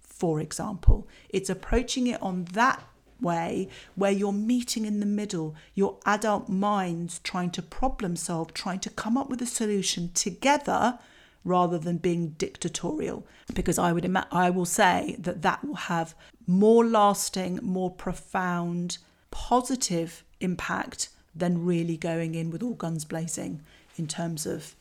For 0.02 0.40
example, 0.40 1.08
it's 1.30 1.52
approaching 1.52 2.08
it 2.08 2.20
on 2.20 2.46
that 2.54 2.84
way 3.22 3.70
where 3.96 4.12
you're 4.12 4.32
meeting 4.32 4.86
in 4.86 5.00
the 5.00 5.06
middle, 5.06 5.56
your 5.74 5.98
adult 6.06 6.50
minds 6.50 7.20
trying 7.24 7.52
to 7.52 7.62
problem 7.62 8.16
solve, 8.16 8.54
trying 8.54 8.80
to 8.80 8.90
come 8.90 9.18
up 9.18 9.30
with 9.30 9.42
a 9.42 9.46
solution 9.46 10.12
together 10.14 11.00
rather 11.44 11.78
than 11.78 11.98
being 11.98 12.30
dictatorial. 12.38 13.26
Because 13.54 13.80
I 13.80 13.94
would 13.94 14.06
ima- 14.06 14.28
I 14.32 14.50
will 14.50 14.66
say 14.66 15.16
that 15.20 15.42
that 15.42 15.64
will 15.66 15.76
have 15.76 16.14
more 16.46 16.86
lasting, 16.86 17.60
more 17.62 17.92
profound 17.92 18.98
positive 19.32 20.24
impact 20.40 21.10
than 21.36 21.66
really 21.66 21.98
going 21.98 22.36
in 22.36 22.50
with 22.50 22.64
all 22.64 22.74
guns 22.74 23.06
blazing 23.06 23.62
in 23.98 24.08
terms 24.08 24.46
of 24.46 24.76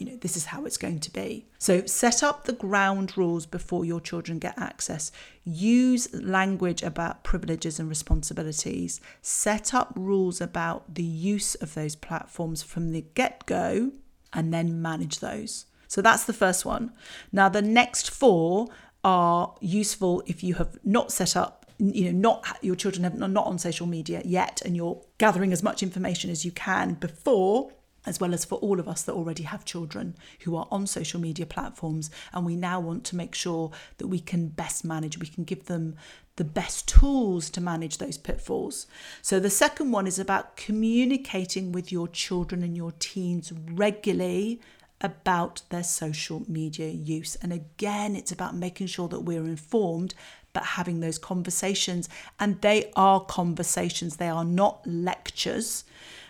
you 0.00 0.06
know, 0.06 0.16
this 0.16 0.36
is 0.36 0.46
how 0.46 0.64
it's 0.64 0.78
going 0.78 0.98
to 1.00 1.12
be. 1.12 1.46
So 1.58 1.84
set 1.84 2.22
up 2.22 2.44
the 2.44 2.54
ground 2.54 3.16
rules 3.16 3.44
before 3.44 3.84
your 3.84 4.00
children 4.00 4.38
get 4.38 4.58
access. 4.58 5.12
Use 5.44 6.12
language 6.14 6.82
about 6.82 7.22
privileges 7.22 7.78
and 7.78 7.88
responsibilities. 7.88 9.00
Set 9.20 9.74
up 9.74 9.92
rules 9.94 10.40
about 10.40 10.94
the 10.94 11.02
use 11.02 11.54
of 11.56 11.74
those 11.74 11.94
platforms 11.94 12.62
from 12.62 12.92
the 12.92 13.04
get 13.14 13.44
go 13.44 13.92
and 14.32 14.54
then 14.54 14.80
manage 14.80 15.20
those. 15.20 15.66
So 15.86 16.00
that's 16.00 16.24
the 16.24 16.32
first 16.32 16.64
one. 16.64 16.92
Now, 17.30 17.48
the 17.48 17.62
next 17.62 18.10
four 18.10 18.68
are 19.04 19.54
useful 19.60 20.22
if 20.26 20.42
you 20.42 20.54
have 20.54 20.78
not 20.84 21.12
set 21.12 21.36
up 21.36 21.60
you 21.78 22.12
know 22.12 22.18
not 22.18 22.58
your 22.60 22.74
children 22.74 23.04
have 23.04 23.16
not 23.16 23.46
on 23.46 23.58
social 23.58 23.86
media 23.86 24.20
yet 24.24 24.60
and 24.66 24.76
you're 24.76 25.00
gathering 25.16 25.50
as 25.50 25.62
much 25.62 25.82
information 25.82 26.30
as 26.30 26.44
you 26.44 26.52
can 26.52 26.92
before 26.94 27.72
as 28.06 28.20
well 28.20 28.32
as 28.32 28.44
for 28.44 28.56
all 28.56 28.80
of 28.80 28.88
us 28.88 29.02
that 29.02 29.12
already 29.12 29.42
have 29.42 29.64
children 29.64 30.14
who 30.40 30.56
are 30.56 30.66
on 30.70 30.86
social 30.86 31.20
media 31.20 31.46
platforms. 31.46 32.10
And 32.32 32.46
we 32.46 32.56
now 32.56 32.80
want 32.80 33.04
to 33.04 33.16
make 33.16 33.34
sure 33.34 33.70
that 33.98 34.08
we 34.08 34.20
can 34.20 34.48
best 34.48 34.84
manage, 34.84 35.18
we 35.18 35.26
can 35.26 35.44
give 35.44 35.66
them 35.66 35.96
the 36.36 36.44
best 36.44 36.88
tools 36.88 37.50
to 37.50 37.60
manage 37.60 37.98
those 37.98 38.16
pitfalls. 38.16 38.86
So, 39.20 39.38
the 39.38 39.50
second 39.50 39.92
one 39.92 40.06
is 40.06 40.18
about 40.18 40.56
communicating 40.56 41.72
with 41.72 41.92
your 41.92 42.08
children 42.08 42.62
and 42.62 42.74
your 42.74 42.92
teens 42.98 43.52
regularly 43.52 44.60
about 45.02 45.62
their 45.70 45.82
social 45.82 46.44
media 46.48 46.88
use. 46.88 47.36
And 47.36 47.52
again, 47.52 48.16
it's 48.16 48.32
about 48.32 48.54
making 48.54 48.86
sure 48.86 49.08
that 49.08 49.20
we're 49.20 49.44
informed 49.44 50.14
but 50.52 50.64
having 50.64 51.00
those 51.00 51.18
conversations. 51.18 52.08
And 52.38 52.60
they 52.60 52.90
are 52.96 53.20
conversations, 53.20 54.16
they 54.16 54.28
are 54.28 54.44
not 54.44 54.86
lectures. 54.86 55.84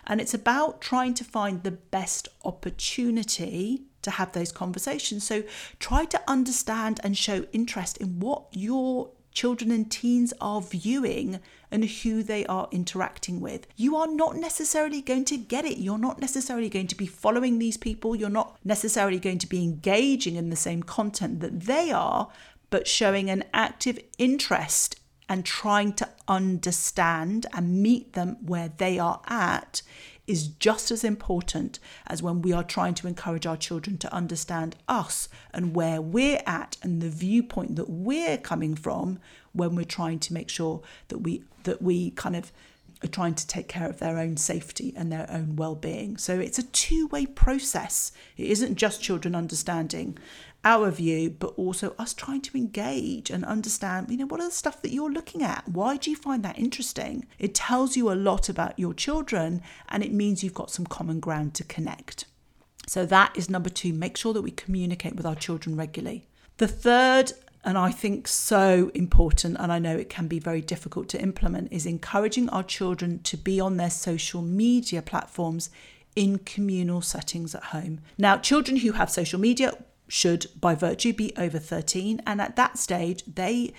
And 0.06 0.20
it's 0.20 0.34
about 0.34 0.80
trying 0.80 1.14
to 1.14 1.24
find 1.24 1.62
the 1.62 1.70
best 1.70 2.28
opportunity 2.44 3.82
to 4.02 4.10
have 4.12 4.32
those 4.32 4.52
conversations. 4.52 5.24
So 5.24 5.42
try 5.78 6.04
to 6.06 6.20
understand 6.26 7.00
and 7.04 7.16
show 7.16 7.46
interest 7.52 7.98
in 7.98 8.20
what 8.20 8.44
your 8.52 9.10
children 9.32 9.70
and 9.70 9.90
teens 9.90 10.32
are 10.40 10.60
viewing 10.60 11.40
and 11.70 11.84
who 11.84 12.22
they 12.22 12.44
are 12.46 12.68
interacting 12.72 13.40
with. 13.40 13.66
You 13.76 13.96
are 13.96 14.08
not 14.08 14.36
necessarily 14.36 15.00
going 15.00 15.24
to 15.26 15.36
get 15.36 15.64
it. 15.64 15.78
You're 15.78 15.98
not 15.98 16.20
necessarily 16.20 16.68
going 16.68 16.88
to 16.88 16.96
be 16.96 17.06
following 17.06 17.58
these 17.58 17.76
people. 17.76 18.16
You're 18.16 18.28
not 18.28 18.58
necessarily 18.64 19.20
going 19.20 19.38
to 19.38 19.46
be 19.46 19.62
engaging 19.62 20.36
in 20.36 20.50
the 20.50 20.56
same 20.56 20.82
content 20.82 21.40
that 21.40 21.60
they 21.60 21.92
are, 21.92 22.28
but 22.70 22.88
showing 22.88 23.30
an 23.30 23.44
active 23.52 23.98
interest 24.18 24.99
and 25.30 25.44
trying 25.44 25.92
to 25.92 26.08
understand 26.26 27.46
and 27.54 27.80
meet 27.80 28.14
them 28.14 28.36
where 28.44 28.72
they 28.76 28.98
are 28.98 29.22
at 29.28 29.80
is 30.26 30.48
just 30.48 30.90
as 30.90 31.04
important 31.04 31.78
as 32.08 32.22
when 32.22 32.42
we 32.42 32.52
are 32.52 32.64
trying 32.64 32.94
to 32.94 33.06
encourage 33.06 33.46
our 33.46 33.56
children 33.56 33.96
to 33.96 34.12
understand 34.12 34.74
us 34.88 35.28
and 35.54 35.74
where 35.74 36.02
we're 36.02 36.42
at 36.46 36.76
and 36.82 37.00
the 37.00 37.08
viewpoint 37.08 37.76
that 37.76 37.88
we're 37.88 38.36
coming 38.36 38.74
from 38.74 39.20
when 39.52 39.76
we're 39.76 39.84
trying 39.84 40.18
to 40.18 40.34
make 40.34 40.50
sure 40.50 40.82
that 41.08 41.18
we 41.18 41.42
that 41.62 41.80
we 41.80 42.10
kind 42.10 42.34
of 42.34 42.52
are 43.02 43.08
trying 43.08 43.34
to 43.34 43.46
take 43.46 43.68
care 43.68 43.88
of 43.88 43.98
their 43.98 44.18
own 44.18 44.36
safety 44.36 44.92
and 44.96 45.10
their 45.10 45.26
own 45.30 45.56
well-being. 45.56 46.16
So 46.18 46.38
it's 46.38 46.58
a 46.58 46.64
two-way 46.64 47.24
process. 47.26 48.12
It 48.36 48.48
isn't 48.48 48.74
just 48.74 49.02
children 49.02 49.34
understanding 49.34 50.18
our 50.64 50.90
view, 50.90 51.30
but 51.30 51.54
also 51.56 51.94
us 51.98 52.12
trying 52.12 52.42
to 52.42 52.56
engage 52.56 53.30
and 53.30 53.44
understand, 53.44 54.10
you 54.10 54.16
know, 54.18 54.26
what 54.26 54.40
are 54.40 54.48
the 54.48 54.52
stuff 54.52 54.82
that 54.82 54.92
you're 54.92 55.10
looking 55.10 55.42
at? 55.42 55.66
Why 55.68 55.96
do 55.96 56.10
you 56.10 56.16
find 56.16 56.42
that 56.42 56.58
interesting? 56.58 57.26
It 57.38 57.54
tells 57.54 57.96
you 57.96 58.10
a 58.10 58.14
lot 58.14 58.48
about 58.48 58.78
your 58.78 58.92
children 58.92 59.62
and 59.88 60.02
it 60.02 60.12
means 60.12 60.44
you've 60.44 60.54
got 60.54 60.70
some 60.70 60.86
common 60.86 61.20
ground 61.20 61.54
to 61.54 61.64
connect. 61.64 62.26
So 62.86 63.06
that 63.06 63.32
is 63.36 63.48
number 63.48 63.70
two. 63.70 63.92
Make 63.92 64.16
sure 64.16 64.32
that 64.34 64.42
we 64.42 64.50
communicate 64.50 65.16
with 65.16 65.26
our 65.26 65.34
children 65.34 65.76
regularly. 65.76 66.26
The 66.58 66.68
third, 66.68 67.32
and 67.64 67.78
I 67.78 67.90
think 67.90 68.28
so 68.28 68.90
important, 68.94 69.56
and 69.58 69.72
I 69.72 69.78
know 69.78 69.96
it 69.96 70.10
can 70.10 70.28
be 70.28 70.38
very 70.38 70.60
difficult 70.60 71.08
to 71.10 71.22
implement, 71.22 71.72
is 71.72 71.86
encouraging 71.86 72.48
our 72.50 72.62
children 72.62 73.20
to 73.22 73.36
be 73.36 73.60
on 73.60 73.76
their 73.76 73.90
social 73.90 74.42
media 74.42 75.00
platforms 75.00 75.70
in 76.16 76.38
communal 76.38 77.00
settings 77.00 77.54
at 77.54 77.64
home. 77.64 78.00
Now, 78.18 78.36
children 78.36 78.78
who 78.78 78.92
have 78.92 79.10
social 79.10 79.38
media 79.38 79.72
should, 80.10 80.46
by 80.60 80.74
virtue, 80.74 81.12
be 81.12 81.32
over 81.36 81.58
13. 81.58 82.20
And 82.26 82.40
at 82.40 82.56
that 82.56 82.78
stage, 82.78 83.22
they 83.26 83.72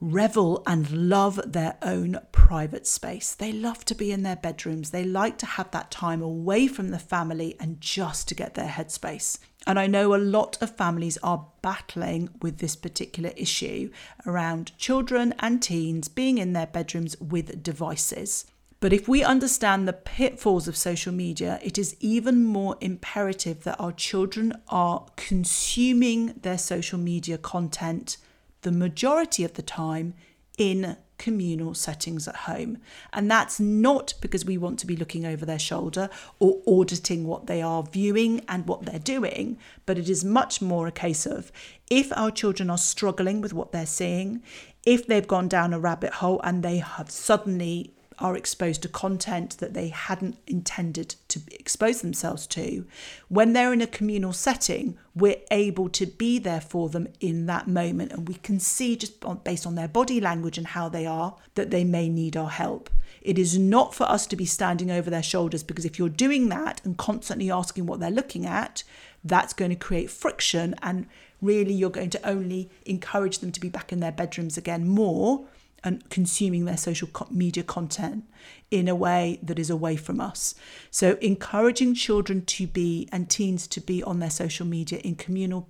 revel 0.00 0.62
and 0.66 1.08
love 1.08 1.40
their 1.46 1.76
own 1.80 2.18
private 2.32 2.86
space. 2.86 3.34
They 3.34 3.52
love 3.52 3.84
to 3.86 3.94
be 3.94 4.12
in 4.12 4.22
their 4.22 4.36
bedrooms. 4.36 4.90
They 4.90 5.04
like 5.04 5.38
to 5.38 5.46
have 5.46 5.70
that 5.70 5.90
time 5.90 6.20
away 6.20 6.68
from 6.68 6.90
the 6.90 6.98
family 6.98 7.56
and 7.58 7.80
just 7.80 8.28
to 8.28 8.34
get 8.34 8.54
their 8.54 8.68
headspace. 8.68 9.38
And 9.66 9.78
I 9.78 9.86
know 9.86 10.14
a 10.14 10.16
lot 10.16 10.60
of 10.60 10.76
families 10.76 11.18
are 11.22 11.46
battling 11.62 12.28
with 12.40 12.58
this 12.58 12.76
particular 12.76 13.32
issue 13.36 13.90
around 14.26 14.76
children 14.78 15.34
and 15.38 15.62
teens 15.62 16.08
being 16.08 16.38
in 16.38 16.52
their 16.52 16.66
bedrooms 16.66 17.18
with 17.20 17.62
devices. 17.62 18.44
But 18.80 18.92
if 18.92 19.08
we 19.08 19.24
understand 19.24 19.88
the 19.88 19.92
pitfalls 19.92 20.68
of 20.68 20.76
social 20.76 21.12
media, 21.12 21.58
it 21.62 21.78
is 21.78 21.96
even 22.00 22.44
more 22.44 22.76
imperative 22.80 23.64
that 23.64 23.80
our 23.80 23.92
children 23.92 24.52
are 24.68 25.06
consuming 25.16 26.34
their 26.42 26.58
social 26.58 26.98
media 26.98 27.38
content 27.38 28.18
the 28.62 28.72
majority 28.72 29.44
of 29.44 29.54
the 29.54 29.62
time 29.62 30.14
in 30.58 30.96
communal 31.18 31.74
settings 31.74 32.28
at 32.28 32.36
home. 32.36 32.78
And 33.12 33.30
that's 33.30 33.58
not 33.58 34.14
because 34.20 34.44
we 34.44 34.58
want 34.58 34.78
to 34.80 34.86
be 34.86 34.96
looking 34.96 35.24
over 35.24 35.46
their 35.46 35.58
shoulder 35.58 36.10
or 36.38 36.60
auditing 36.66 37.26
what 37.26 37.46
they 37.46 37.62
are 37.62 37.82
viewing 37.82 38.42
and 38.48 38.66
what 38.66 38.84
they're 38.84 38.98
doing, 38.98 39.58
but 39.86 39.98
it 39.98 40.08
is 40.08 40.24
much 40.24 40.60
more 40.60 40.86
a 40.86 40.92
case 40.92 41.26
of 41.26 41.52
if 41.90 42.12
our 42.16 42.30
children 42.30 42.70
are 42.70 42.78
struggling 42.78 43.40
with 43.40 43.54
what 43.54 43.72
they're 43.72 43.86
seeing, 43.86 44.42
if 44.84 45.06
they've 45.06 45.26
gone 45.26 45.48
down 45.48 45.72
a 45.72 45.78
rabbit 45.78 46.14
hole 46.14 46.40
and 46.44 46.62
they 46.62 46.78
have 46.78 47.10
suddenly 47.10 47.94
are 48.18 48.36
exposed 48.36 48.82
to 48.82 48.88
content 48.88 49.58
that 49.58 49.74
they 49.74 49.88
hadn't 49.88 50.38
intended 50.46 51.14
to 51.28 51.40
expose 51.50 52.00
themselves 52.00 52.46
to, 52.46 52.86
when 53.28 53.52
they're 53.52 53.72
in 53.72 53.82
a 53.82 53.86
communal 53.86 54.32
setting, 54.32 54.96
we're 55.14 55.40
able 55.50 55.88
to 55.90 56.06
be 56.06 56.38
there 56.38 56.60
for 56.60 56.88
them 56.88 57.08
in 57.20 57.46
that 57.46 57.66
moment. 57.66 58.12
And 58.12 58.28
we 58.28 58.34
can 58.34 58.58
see, 58.58 58.96
just 58.96 59.20
based 59.44 59.66
on 59.66 59.74
their 59.74 59.88
body 59.88 60.20
language 60.20 60.58
and 60.58 60.68
how 60.68 60.88
they 60.88 61.06
are, 61.06 61.36
that 61.54 61.70
they 61.70 61.84
may 61.84 62.08
need 62.08 62.36
our 62.36 62.50
help. 62.50 62.90
It 63.20 63.38
is 63.38 63.58
not 63.58 63.94
for 63.94 64.04
us 64.04 64.26
to 64.28 64.36
be 64.36 64.46
standing 64.46 64.90
over 64.90 65.10
their 65.10 65.22
shoulders 65.22 65.62
because 65.62 65.84
if 65.84 65.98
you're 65.98 66.08
doing 66.08 66.48
that 66.50 66.80
and 66.84 66.96
constantly 66.96 67.50
asking 67.50 67.86
what 67.86 67.98
they're 67.98 68.10
looking 68.10 68.46
at, 68.46 68.84
that's 69.24 69.52
going 69.52 69.70
to 69.70 69.76
create 69.76 70.10
friction 70.10 70.74
and 70.82 71.06
really 71.42 71.74
you're 71.74 71.90
going 71.90 72.10
to 72.10 72.28
only 72.28 72.70
encourage 72.84 73.40
them 73.40 73.52
to 73.52 73.60
be 73.60 73.68
back 73.68 73.92
in 73.92 74.00
their 74.00 74.12
bedrooms 74.12 74.56
again 74.56 74.86
more 74.86 75.46
and 75.86 76.10
consuming 76.10 76.64
their 76.64 76.76
social 76.76 77.08
media 77.30 77.62
content 77.62 78.24
in 78.70 78.88
a 78.88 78.94
way 78.94 79.38
that 79.42 79.58
is 79.58 79.70
away 79.70 79.96
from 79.96 80.20
us. 80.20 80.54
So, 80.90 81.16
encouraging 81.22 81.94
children 81.94 82.44
to 82.44 82.66
be 82.66 83.08
and 83.12 83.30
teens 83.30 83.66
to 83.68 83.80
be 83.80 84.02
on 84.02 84.18
their 84.18 84.30
social 84.30 84.66
media 84.66 84.98
in 84.98 85.14
communal 85.14 85.68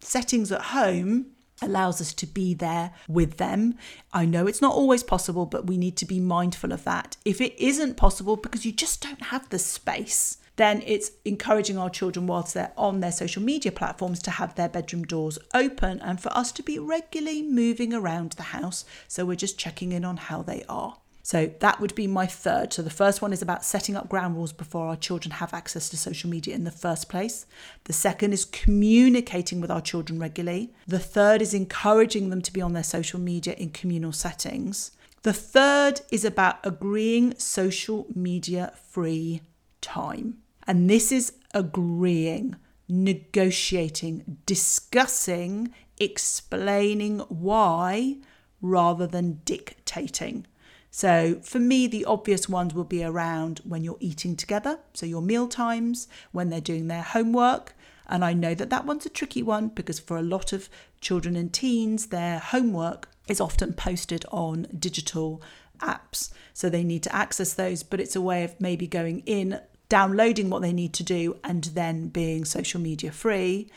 settings 0.00 0.52
at 0.52 0.60
home 0.60 1.26
allows 1.62 2.02
us 2.02 2.12
to 2.12 2.26
be 2.26 2.52
there 2.52 2.92
with 3.08 3.38
them. 3.38 3.74
I 4.12 4.26
know 4.26 4.46
it's 4.46 4.60
not 4.60 4.74
always 4.74 5.02
possible, 5.02 5.46
but 5.46 5.66
we 5.66 5.78
need 5.78 5.96
to 5.96 6.04
be 6.04 6.20
mindful 6.20 6.70
of 6.70 6.84
that. 6.84 7.16
If 7.24 7.40
it 7.40 7.58
isn't 7.58 7.96
possible 7.96 8.36
because 8.36 8.66
you 8.66 8.72
just 8.72 9.02
don't 9.02 9.22
have 9.22 9.48
the 9.48 9.58
space, 9.58 10.36
then 10.56 10.82
it's 10.86 11.12
encouraging 11.24 11.78
our 11.78 11.90
children 11.90 12.26
whilst 12.26 12.54
they're 12.54 12.72
on 12.76 13.00
their 13.00 13.12
social 13.12 13.42
media 13.42 13.70
platforms 13.70 14.20
to 14.22 14.30
have 14.32 14.54
their 14.54 14.68
bedroom 14.68 15.04
doors 15.04 15.38
open 15.54 16.00
and 16.00 16.20
for 16.20 16.36
us 16.36 16.50
to 16.52 16.62
be 16.62 16.78
regularly 16.78 17.42
moving 17.42 17.92
around 17.92 18.32
the 18.32 18.42
house. 18.44 18.84
So 19.06 19.24
we're 19.24 19.36
just 19.36 19.58
checking 19.58 19.92
in 19.92 20.04
on 20.04 20.16
how 20.16 20.42
they 20.42 20.64
are. 20.68 20.96
So 21.26 21.52
that 21.58 21.80
would 21.80 21.96
be 21.96 22.06
my 22.06 22.26
third. 22.26 22.72
So 22.72 22.82
the 22.82 22.88
first 22.88 23.20
one 23.20 23.32
is 23.32 23.42
about 23.42 23.64
setting 23.64 23.96
up 23.96 24.08
ground 24.08 24.36
rules 24.36 24.52
before 24.52 24.86
our 24.86 24.94
children 24.94 25.32
have 25.32 25.52
access 25.52 25.88
to 25.88 25.96
social 25.96 26.30
media 26.30 26.54
in 26.54 26.62
the 26.62 26.70
first 26.70 27.08
place. 27.08 27.46
The 27.84 27.92
second 27.92 28.32
is 28.32 28.44
communicating 28.44 29.60
with 29.60 29.68
our 29.68 29.80
children 29.80 30.20
regularly. 30.20 30.72
The 30.86 31.00
third 31.00 31.42
is 31.42 31.52
encouraging 31.52 32.30
them 32.30 32.42
to 32.42 32.52
be 32.52 32.62
on 32.62 32.74
their 32.74 32.84
social 32.84 33.18
media 33.18 33.54
in 33.54 33.70
communal 33.70 34.12
settings. 34.12 34.92
The 35.22 35.32
third 35.32 36.02
is 36.12 36.24
about 36.24 36.64
agreeing 36.64 37.34
social 37.38 38.06
media 38.14 38.72
free 38.88 39.42
time. 39.80 40.38
And 40.66 40.90
this 40.90 41.12
is 41.12 41.32
agreeing, 41.54 42.56
negotiating, 42.88 44.38
discussing, 44.46 45.72
explaining 45.98 47.20
why 47.20 48.16
rather 48.60 49.06
than 49.06 49.40
dictating. 49.44 50.46
So, 50.90 51.40
for 51.42 51.58
me, 51.58 51.86
the 51.86 52.06
obvious 52.06 52.48
ones 52.48 52.72
will 52.72 52.84
be 52.84 53.04
around 53.04 53.60
when 53.64 53.84
you're 53.84 53.98
eating 54.00 54.34
together, 54.34 54.78
so 54.94 55.04
your 55.04 55.20
meal 55.20 55.46
times, 55.46 56.08
when 56.32 56.48
they're 56.48 56.60
doing 56.60 56.88
their 56.88 57.02
homework. 57.02 57.74
And 58.06 58.24
I 58.24 58.32
know 58.32 58.54
that 58.54 58.70
that 58.70 58.86
one's 58.86 59.04
a 59.04 59.10
tricky 59.10 59.42
one 59.42 59.68
because 59.68 59.98
for 59.98 60.16
a 60.16 60.22
lot 60.22 60.52
of 60.52 60.70
children 61.00 61.36
and 61.36 61.52
teens, 61.52 62.06
their 62.06 62.38
homework 62.38 63.10
is 63.28 63.40
often 63.40 63.74
posted 63.74 64.24
on 64.30 64.68
digital 64.78 65.42
apps. 65.80 66.32
So 66.54 66.70
they 66.70 66.84
need 66.84 67.02
to 67.02 67.14
access 67.14 67.52
those, 67.52 67.82
but 67.82 68.00
it's 68.00 68.16
a 68.16 68.20
way 68.20 68.44
of 68.44 68.58
maybe 68.60 68.86
going 68.86 69.20
in 69.26 69.60
downloading 69.88 70.50
what 70.50 70.62
they 70.62 70.72
need 70.72 70.92
to 70.94 71.02
do 71.02 71.36
and 71.44 71.64
then 71.64 72.08
being 72.08 72.44
social 72.44 72.80
media 72.80 73.12
free. 73.12 73.70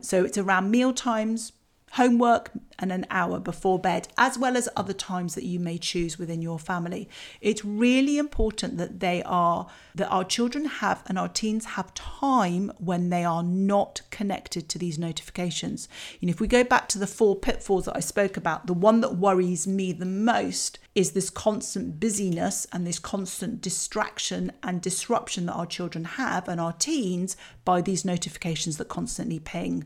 So 0.00 0.24
it's 0.24 0.38
around 0.38 0.70
meal 0.70 0.92
times, 0.92 1.52
homework, 1.94 2.50
and 2.78 2.92
an 2.92 3.06
hour 3.10 3.38
before 3.38 3.78
bed, 3.78 4.08
as 4.18 4.38
well 4.38 4.56
as 4.56 4.68
other 4.76 4.92
times 4.92 5.34
that 5.34 5.44
you 5.44 5.60
may 5.60 5.78
choose 5.78 6.18
within 6.18 6.42
your 6.42 6.58
family. 6.58 7.08
It's 7.40 7.64
really 7.64 8.18
important 8.18 8.78
that 8.78 9.00
they 9.00 9.22
are 9.24 9.66
that 9.94 10.10
our 10.10 10.24
children 10.24 10.64
have 10.64 11.02
and 11.06 11.18
our 11.18 11.28
teens 11.28 11.64
have 11.64 11.94
time 11.94 12.72
when 12.78 13.10
they 13.10 13.24
are 13.24 13.42
not 13.42 14.02
connected 14.10 14.68
to 14.68 14.78
these 14.78 14.98
notifications. 14.98 15.88
And 16.20 16.28
if 16.28 16.40
we 16.40 16.48
go 16.48 16.64
back 16.64 16.88
to 16.88 16.98
the 16.98 17.06
four 17.06 17.36
pitfalls 17.36 17.84
that 17.84 17.96
I 17.96 18.00
spoke 18.00 18.36
about, 18.36 18.66
the 18.66 18.74
one 18.74 19.00
that 19.00 19.16
worries 19.16 19.66
me 19.66 19.92
the 19.92 20.04
most 20.04 20.78
is 20.94 21.12
this 21.12 21.30
constant 21.30 21.98
busyness 21.98 22.66
and 22.72 22.86
this 22.86 22.98
constant 22.98 23.60
distraction 23.60 24.52
and 24.62 24.80
disruption 24.80 25.46
that 25.46 25.54
our 25.54 25.66
children 25.66 26.04
have 26.04 26.48
and 26.48 26.60
our 26.60 26.72
teens 26.72 27.36
by 27.64 27.80
these 27.80 28.04
notifications 28.04 28.76
that 28.76 28.88
constantly 28.88 29.40
ping. 29.40 29.84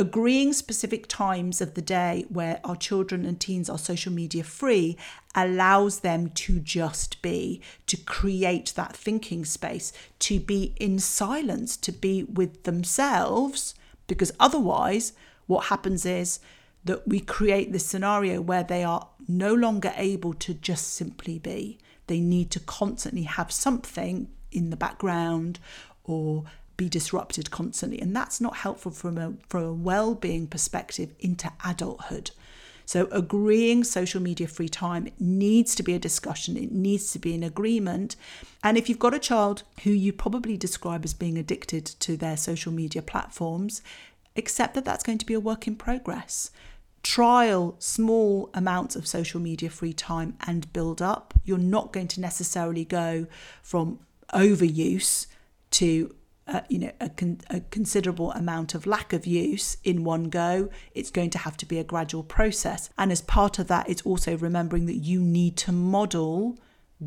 Agreeing 0.00 0.54
specific 0.54 1.06
times 1.08 1.60
of 1.60 1.74
the 1.74 1.82
day 1.82 2.24
where 2.30 2.58
our 2.64 2.74
children 2.74 3.26
and 3.26 3.38
teens 3.38 3.68
are 3.68 3.76
social 3.76 4.10
media 4.10 4.42
free 4.42 4.96
allows 5.34 6.00
them 6.00 6.30
to 6.30 6.58
just 6.58 7.20
be, 7.20 7.60
to 7.86 7.98
create 7.98 8.72
that 8.76 8.96
thinking 8.96 9.44
space, 9.44 9.92
to 10.18 10.40
be 10.40 10.72
in 10.80 10.98
silence, 10.98 11.76
to 11.76 11.92
be 11.92 12.22
with 12.24 12.62
themselves, 12.62 13.74
because 14.06 14.32
otherwise, 14.40 15.12
what 15.46 15.66
happens 15.66 16.06
is 16.06 16.40
that 16.82 17.06
we 17.06 17.20
create 17.20 17.70
this 17.70 17.84
scenario 17.84 18.40
where 18.40 18.64
they 18.64 18.82
are 18.82 19.06
no 19.28 19.52
longer 19.52 19.92
able 19.96 20.32
to 20.32 20.54
just 20.54 20.94
simply 20.94 21.38
be. 21.38 21.78
They 22.06 22.20
need 22.20 22.50
to 22.52 22.60
constantly 22.60 23.24
have 23.24 23.52
something 23.52 24.30
in 24.50 24.70
the 24.70 24.78
background 24.78 25.58
or 26.04 26.44
be 26.80 26.88
disrupted 26.88 27.50
constantly. 27.50 28.00
And 28.00 28.16
that's 28.16 28.40
not 28.40 28.56
helpful 28.56 28.90
from 28.90 29.18
a, 29.18 29.34
from 29.50 29.64
a 29.64 29.72
well 29.72 30.14
being 30.14 30.46
perspective 30.46 31.10
into 31.20 31.52
adulthood. 31.62 32.30
So, 32.86 33.06
agreeing 33.12 33.84
social 33.84 34.20
media 34.20 34.48
free 34.48 34.70
time 34.70 35.10
needs 35.20 35.74
to 35.74 35.82
be 35.82 35.94
a 35.94 35.98
discussion, 35.98 36.56
it 36.56 36.72
needs 36.72 37.12
to 37.12 37.18
be 37.18 37.34
an 37.34 37.42
agreement. 37.42 38.16
And 38.64 38.78
if 38.78 38.88
you've 38.88 38.98
got 38.98 39.14
a 39.14 39.18
child 39.18 39.62
who 39.84 39.90
you 39.90 40.12
probably 40.12 40.56
describe 40.56 41.04
as 41.04 41.12
being 41.12 41.36
addicted 41.36 41.84
to 41.84 42.16
their 42.16 42.38
social 42.38 42.72
media 42.72 43.02
platforms, 43.02 43.82
accept 44.34 44.74
that 44.74 44.86
that's 44.86 45.04
going 45.04 45.18
to 45.18 45.26
be 45.26 45.34
a 45.34 45.40
work 45.40 45.66
in 45.66 45.76
progress. 45.76 46.50
Trial 47.02 47.76
small 47.78 48.50
amounts 48.54 48.96
of 48.96 49.06
social 49.06 49.38
media 49.38 49.68
free 49.68 49.92
time 49.92 50.36
and 50.46 50.72
build 50.72 51.02
up. 51.02 51.34
You're 51.44 51.58
not 51.58 51.92
going 51.92 52.08
to 52.08 52.20
necessarily 52.20 52.84
go 52.86 53.26
from 53.62 54.00
overuse 54.32 55.26
to 55.72 56.14
uh, 56.50 56.60
you 56.68 56.78
know 56.78 56.92
a, 57.00 57.08
con- 57.08 57.40
a, 57.48 57.60
considerable 57.60 58.32
amount 58.32 58.74
of 58.74 58.86
lack 58.86 59.12
of 59.12 59.26
use 59.26 59.76
in 59.84 60.04
one 60.04 60.24
go 60.24 60.68
it's 60.94 61.10
going 61.10 61.30
to 61.30 61.38
have 61.38 61.56
to 61.56 61.66
be 61.66 61.78
a 61.78 61.84
gradual 61.84 62.22
process. 62.22 62.90
And 62.98 63.12
as 63.12 63.22
part 63.22 63.58
of 63.58 63.68
that 63.68 63.88
it's 63.88 64.02
also 64.02 64.36
remembering 64.36 64.86
that 64.86 64.96
you 64.96 65.20
need 65.20 65.56
to 65.58 65.72
model 65.72 66.58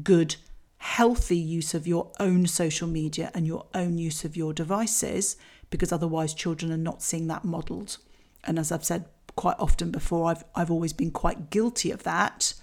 good 0.01 0.35
healthy 0.77 1.37
use 1.37 1.73
of 1.73 1.87
your 1.87 2.11
own 2.19 2.45
social 2.47 2.87
media 2.87 3.31
and 3.33 3.45
your 3.45 3.65
own 3.73 3.97
use 3.97 4.25
of 4.25 4.35
your 4.35 4.53
devices 4.53 5.37
because 5.69 5.91
otherwise 5.91 6.33
children 6.33 6.71
are 6.71 6.77
not 6.77 7.01
seeing 7.01 7.27
that 7.27 7.45
modeled. 7.45 7.97
And 8.45 8.57
as 8.57 8.71
i've 8.71 8.85
said 8.85 9.05
quite 9.35 9.55
often 9.57 9.89
before 9.89 10.29
i've 10.29 10.43
i've 10.55 10.69
always 10.69 10.93
been 10.93 11.09
quite 11.09 11.49
guilty 11.49 11.89
of 11.89 12.03
that 12.03 12.53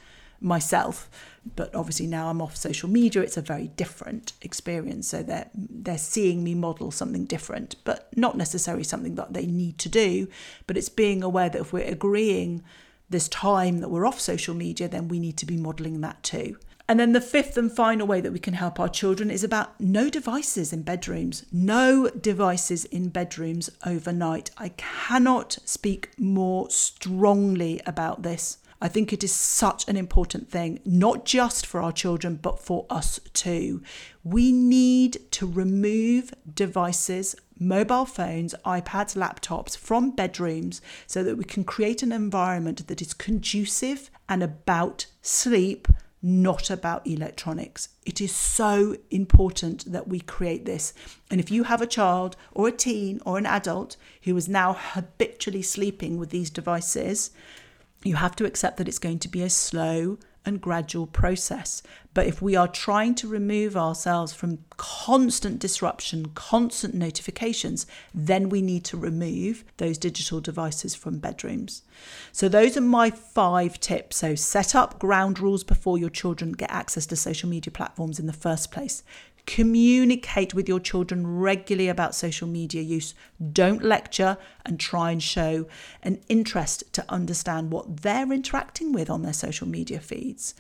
myself. 0.41 1.09
But 1.57 1.75
obviously 1.75 2.07
now 2.07 2.29
I'm 2.29 2.43
off 2.43 2.57
social 2.57 2.89
media, 2.89 3.23
it's 3.23 3.37
a 3.37 3.43
very 3.43 3.69
different 3.69 4.33
experience. 4.43 5.09
So 5.09 5.23
they're 5.23 5.51
they're 5.55 5.99
seeing 5.99 6.45
me 6.45 6.55
model 6.55 6.91
something 6.91 7.25
different, 7.25 7.77
but 7.85 8.09
not 8.17 8.37
necessarily 8.37 8.85
something 8.85 9.15
that 9.15 9.33
they 9.33 9.47
need 9.47 9.79
to 9.79 9.89
do. 9.89 10.29
But 10.67 10.77
it's 10.77 10.89
being 10.89 11.23
aware 11.23 11.49
that 11.49 11.61
if 11.61 11.73
we're 11.73 11.85
agreeing 11.85 12.63
this 13.09 13.29
time 13.29 13.79
that 13.79 13.89
we're 13.89 14.07
off 14.07 14.21
social 14.21 14.55
media, 14.55 14.89
then 14.89 15.09
we 15.09 15.19
need 15.19 15.37
to 15.39 15.47
be 15.47 15.57
modeling 15.57 16.01
that 16.01 16.23
too. 16.23 16.57
And 16.91 16.99
then 16.99 17.13
the 17.13 17.21
fifth 17.21 17.57
and 17.57 17.71
final 17.71 18.05
way 18.05 18.21
that 18.21 18.33
we 18.33 18.41
can 18.41 18.55
help 18.55 18.81
our 18.81 18.89
children 18.89 19.31
is 19.31 19.45
about 19.45 19.79
no 19.81 20.11
devices 20.11 20.73
in 20.73 20.83
bedrooms. 20.83 21.47
No 21.53 22.09
devices 22.09 22.85
in 22.85 23.11
bedrooms 23.11 23.71
overnight. 23.87 24.51
I 24.59 24.71
cannot 24.71 25.59
speak 25.65 26.11
more 26.19 26.69
strongly 26.69 27.81
about 27.87 28.25
this. 28.25 28.59
I 28.81 28.89
think 28.89 29.13
it 29.13 29.23
is 29.23 29.33
such 29.33 29.87
an 29.89 29.97
important 29.97 30.51
thing, 30.51 30.81
not 30.85 31.25
just 31.25 31.67
for 31.67 31.83
our 31.83 31.93
children, 31.93 32.37
but 32.37 32.59
for 32.61 32.87
us 32.89 33.21
too. 33.35 33.83
We 34.25 34.53
need 34.53 35.31
to 35.33 35.47
remove 35.47 36.33
devices, 36.53 37.37
mobile 37.59 38.07
phones, 38.07 38.55
iPads, 38.65 39.17
laptops 39.17 39.77
from 39.77 40.13
bedrooms 40.13 40.81
so 41.07 41.23
that 41.23 41.37
we 41.37 41.45
can 41.45 41.63
create 41.63 42.03
an 42.03 42.13
environment 42.13 42.87
that 42.87 43.03
is 43.03 43.13
conducive 43.13 44.11
and 44.29 44.43
about 44.43 45.07
sleep 45.21 45.87
not 46.23 46.69
about 46.69 47.07
electronics. 47.07 47.89
It 48.05 48.21
is 48.21 48.35
so 48.35 48.97
important 49.11 49.91
that 49.91 50.09
we 50.09 50.21
create 50.21 50.67
this. 50.67 50.93
And 51.31 51.41
if 51.41 51.51
you 51.51 51.65
have 51.65 51.81
a 51.81 51.87
child 51.87 52.37
or 52.53 52.69
a 52.69 52.73
teen 52.73 53.21
or 53.25 53.39
an 53.39 53.47
adult 53.47 53.97
who 54.25 54.37
is 54.37 54.49
now 54.49 54.77
habitually 54.79 55.63
sleeping 55.63 56.19
with 56.19 56.31
these 56.31 56.51
devices, 56.51 57.31
you 58.03 58.17
have 58.17 58.37
to 58.37 58.45
accept 58.45 58.77
that 58.79 58.89
it's 58.89 58.99
going 58.99 59.19
to 59.21 59.29
be 59.29 59.43
a 59.43 59.51
slow 59.51 60.19
and 60.45 60.61
gradual 60.61 61.07
process. 61.07 61.83
But 62.15 62.27
if 62.27 62.43
we 62.43 62.57
are 62.57 62.67
trying 62.67 63.15
to 63.17 63.29
remove 63.29 63.77
ourselves 63.77 64.33
from 64.33 64.65
constant 64.77 65.59
disruption, 65.59 66.31
constant 66.35 66.95
notifications, 66.95 67.87
then 68.15 68.49
we 68.49 68.63
need 68.63 68.85
to 68.87 68.97
remove 68.97 69.65
those 69.77 69.99
digital 69.99 70.41
devices 70.41 70.95
from 70.95 71.19
bedrooms. 71.19 71.83
So, 72.33 72.49
those 72.49 72.77
are 72.77 72.81
my 72.81 73.11
five 73.11 73.79
tips. 73.79 74.17
So, 74.17 74.35
set 74.35 74.75
up 74.75 74.99
ground 74.99 75.39
rules 75.39 75.63
before 75.63 75.99
your 75.99 76.11
children 76.11 76.53
get 76.53 76.71
access 76.71 77.07
to 77.07 77.17
social 77.17 77.49
media 77.49 77.71
platforms 77.71 78.19
in 78.19 78.27
the 78.27 78.33
first 78.33 78.73
place. 78.73 79.03
Communicate 79.55 80.55
with 80.55 80.69
your 80.69 80.79
children 80.79 81.27
regularly 81.41 81.89
about 81.89 82.15
social 82.15 82.47
media 82.47 82.83
use. 82.83 83.15
Don't 83.53 83.83
lecture 83.83 84.39
and 84.65 84.79
try 84.79 85.11
and 85.11 85.21
show 85.21 85.67
an 86.05 86.21
interest 86.29 86.85
to 86.93 87.05
understand 87.09 87.73
what 87.73 88.03
they're 88.03 88.31
interacting 88.31 88.93
with 88.93 89.11
on 89.11 89.23
their 89.23 89.33
social 89.33 89.67
media 89.67 89.99
feeds. 89.99 90.55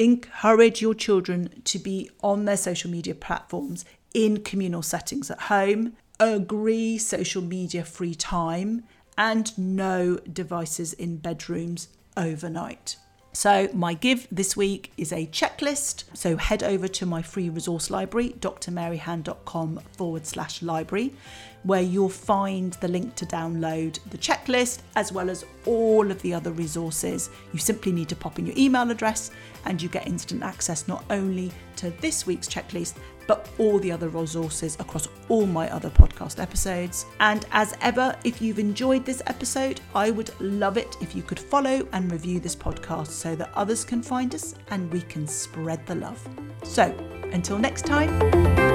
Encourage 0.00 0.82
your 0.82 0.94
children 0.94 1.62
to 1.62 1.78
be 1.78 2.10
on 2.24 2.44
their 2.44 2.56
social 2.56 2.90
media 2.90 3.14
platforms 3.14 3.84
in 4.14 4.42
communal 4.42 4.82
settings 4.82 5.30
at 5.30 5.42
home. 5.42 5.92
Agree 6.18 6.98
social 6.98 7.40
media 7.40 7.84
free 7.84 8.16
time 8.16 8.82
and 9.16 9.56
no 9.56 10.16
devices 10.16 10.92
in 10.92 11.18
bedrooms 11.18 11.86
overnight. 12.16 12.96
So, 13.36 13.68
my 13.74 13.94
give 13.94 14.28
this 14.30 14.56
week 14.56 14.92
is 14.96 15.12
a 15.12 15.26
checklist. 15.26 16.04
So, 16.14 16.36
head 16.36 16.62
over 16.62 16.86
to 16.86 17.04
my 17.04 17.20
free 17.20 17.48
resource 17.48 17.90
library, 17.90 18.36
drmaryhan.com 18.38 19.80
forward 19.96 20.24
slash 20.24 20.62
library, 20.62 21.12
where 21.64 21.82
you'll 21.82 22.08
find 22.08 22.74
the 22.74 22.86
link 22.86 23.16
to 23.16 23.26
download 23.26 23.98
the 24.10 24.18
checklist 24.18 24.82
as 24.94 25.10
well 25.12 25.28
as 25.28 25.44
all 25.66 26.12
of 26.12 26.22
the 26.22 26.32
other 26.32 26.52
resources. 26.52 27.28
You 27.52 27.58
simply 27.58 27.90
need 27.90 28.08
to 28.10 28.16
pop 28.16 28.38
in 28.38 28.46
your 28.46 28.56
email 28.56 28.88
address 28.88 29.32
and 29.64 29.82
you 29.82 29.88
get 29.88 30.06
instant 30.06 30.44
access 30.44 30.86
not 30.86 31.04
only 31.10 31.50
to 31.76 31.90
this 32.00 32.28
week's 32.28 32.48
checklist, 32.48 32.94
but 33.26 33.48
all 33.58 33.78
the 33.78 33.90
other 33.92 34.08
resources 34.08 34.76
across 34.80 35.08
all 35.28 35.46
my 35.46 35.70
other 35.70 35.90
podcast 35.90 36.40
episodes. 36.40 37.06
And 37.20 37.46
as 37.52 37.76
ever, 37.80 38.16
if 38.24 38.40
you've 38.42 38.58
enjoyed 38.58 39.04
this 39.04 39.22
episode, 39.26 39.80
I 39.94 40.10
would 40.10 40.30
love 40.40 40.76
it 40.76 40.96
if 41.00 41.14
you 41.14 41.22
could 41.22 41.40
follow 41.40 41.86
and 41.92 42.10
review 42.10 42.40
this 42.40 42.56
podcast 42.56 43.08
so 43.08 43.34
that 43.36 43.50
others 43.54 43.84
can 43.84 44.02
find 44.02 44.34
us 44.34 44.54
and 44.68 44.90
we 44.92 45.02
can 45.02 45.26
spread 45.26 45.86
the 45.86 45.94
love. 45.94 46.26
So, 46.62 46.94
until 47.32 47.58
next 47.58 47.86
time. 47.86 48.73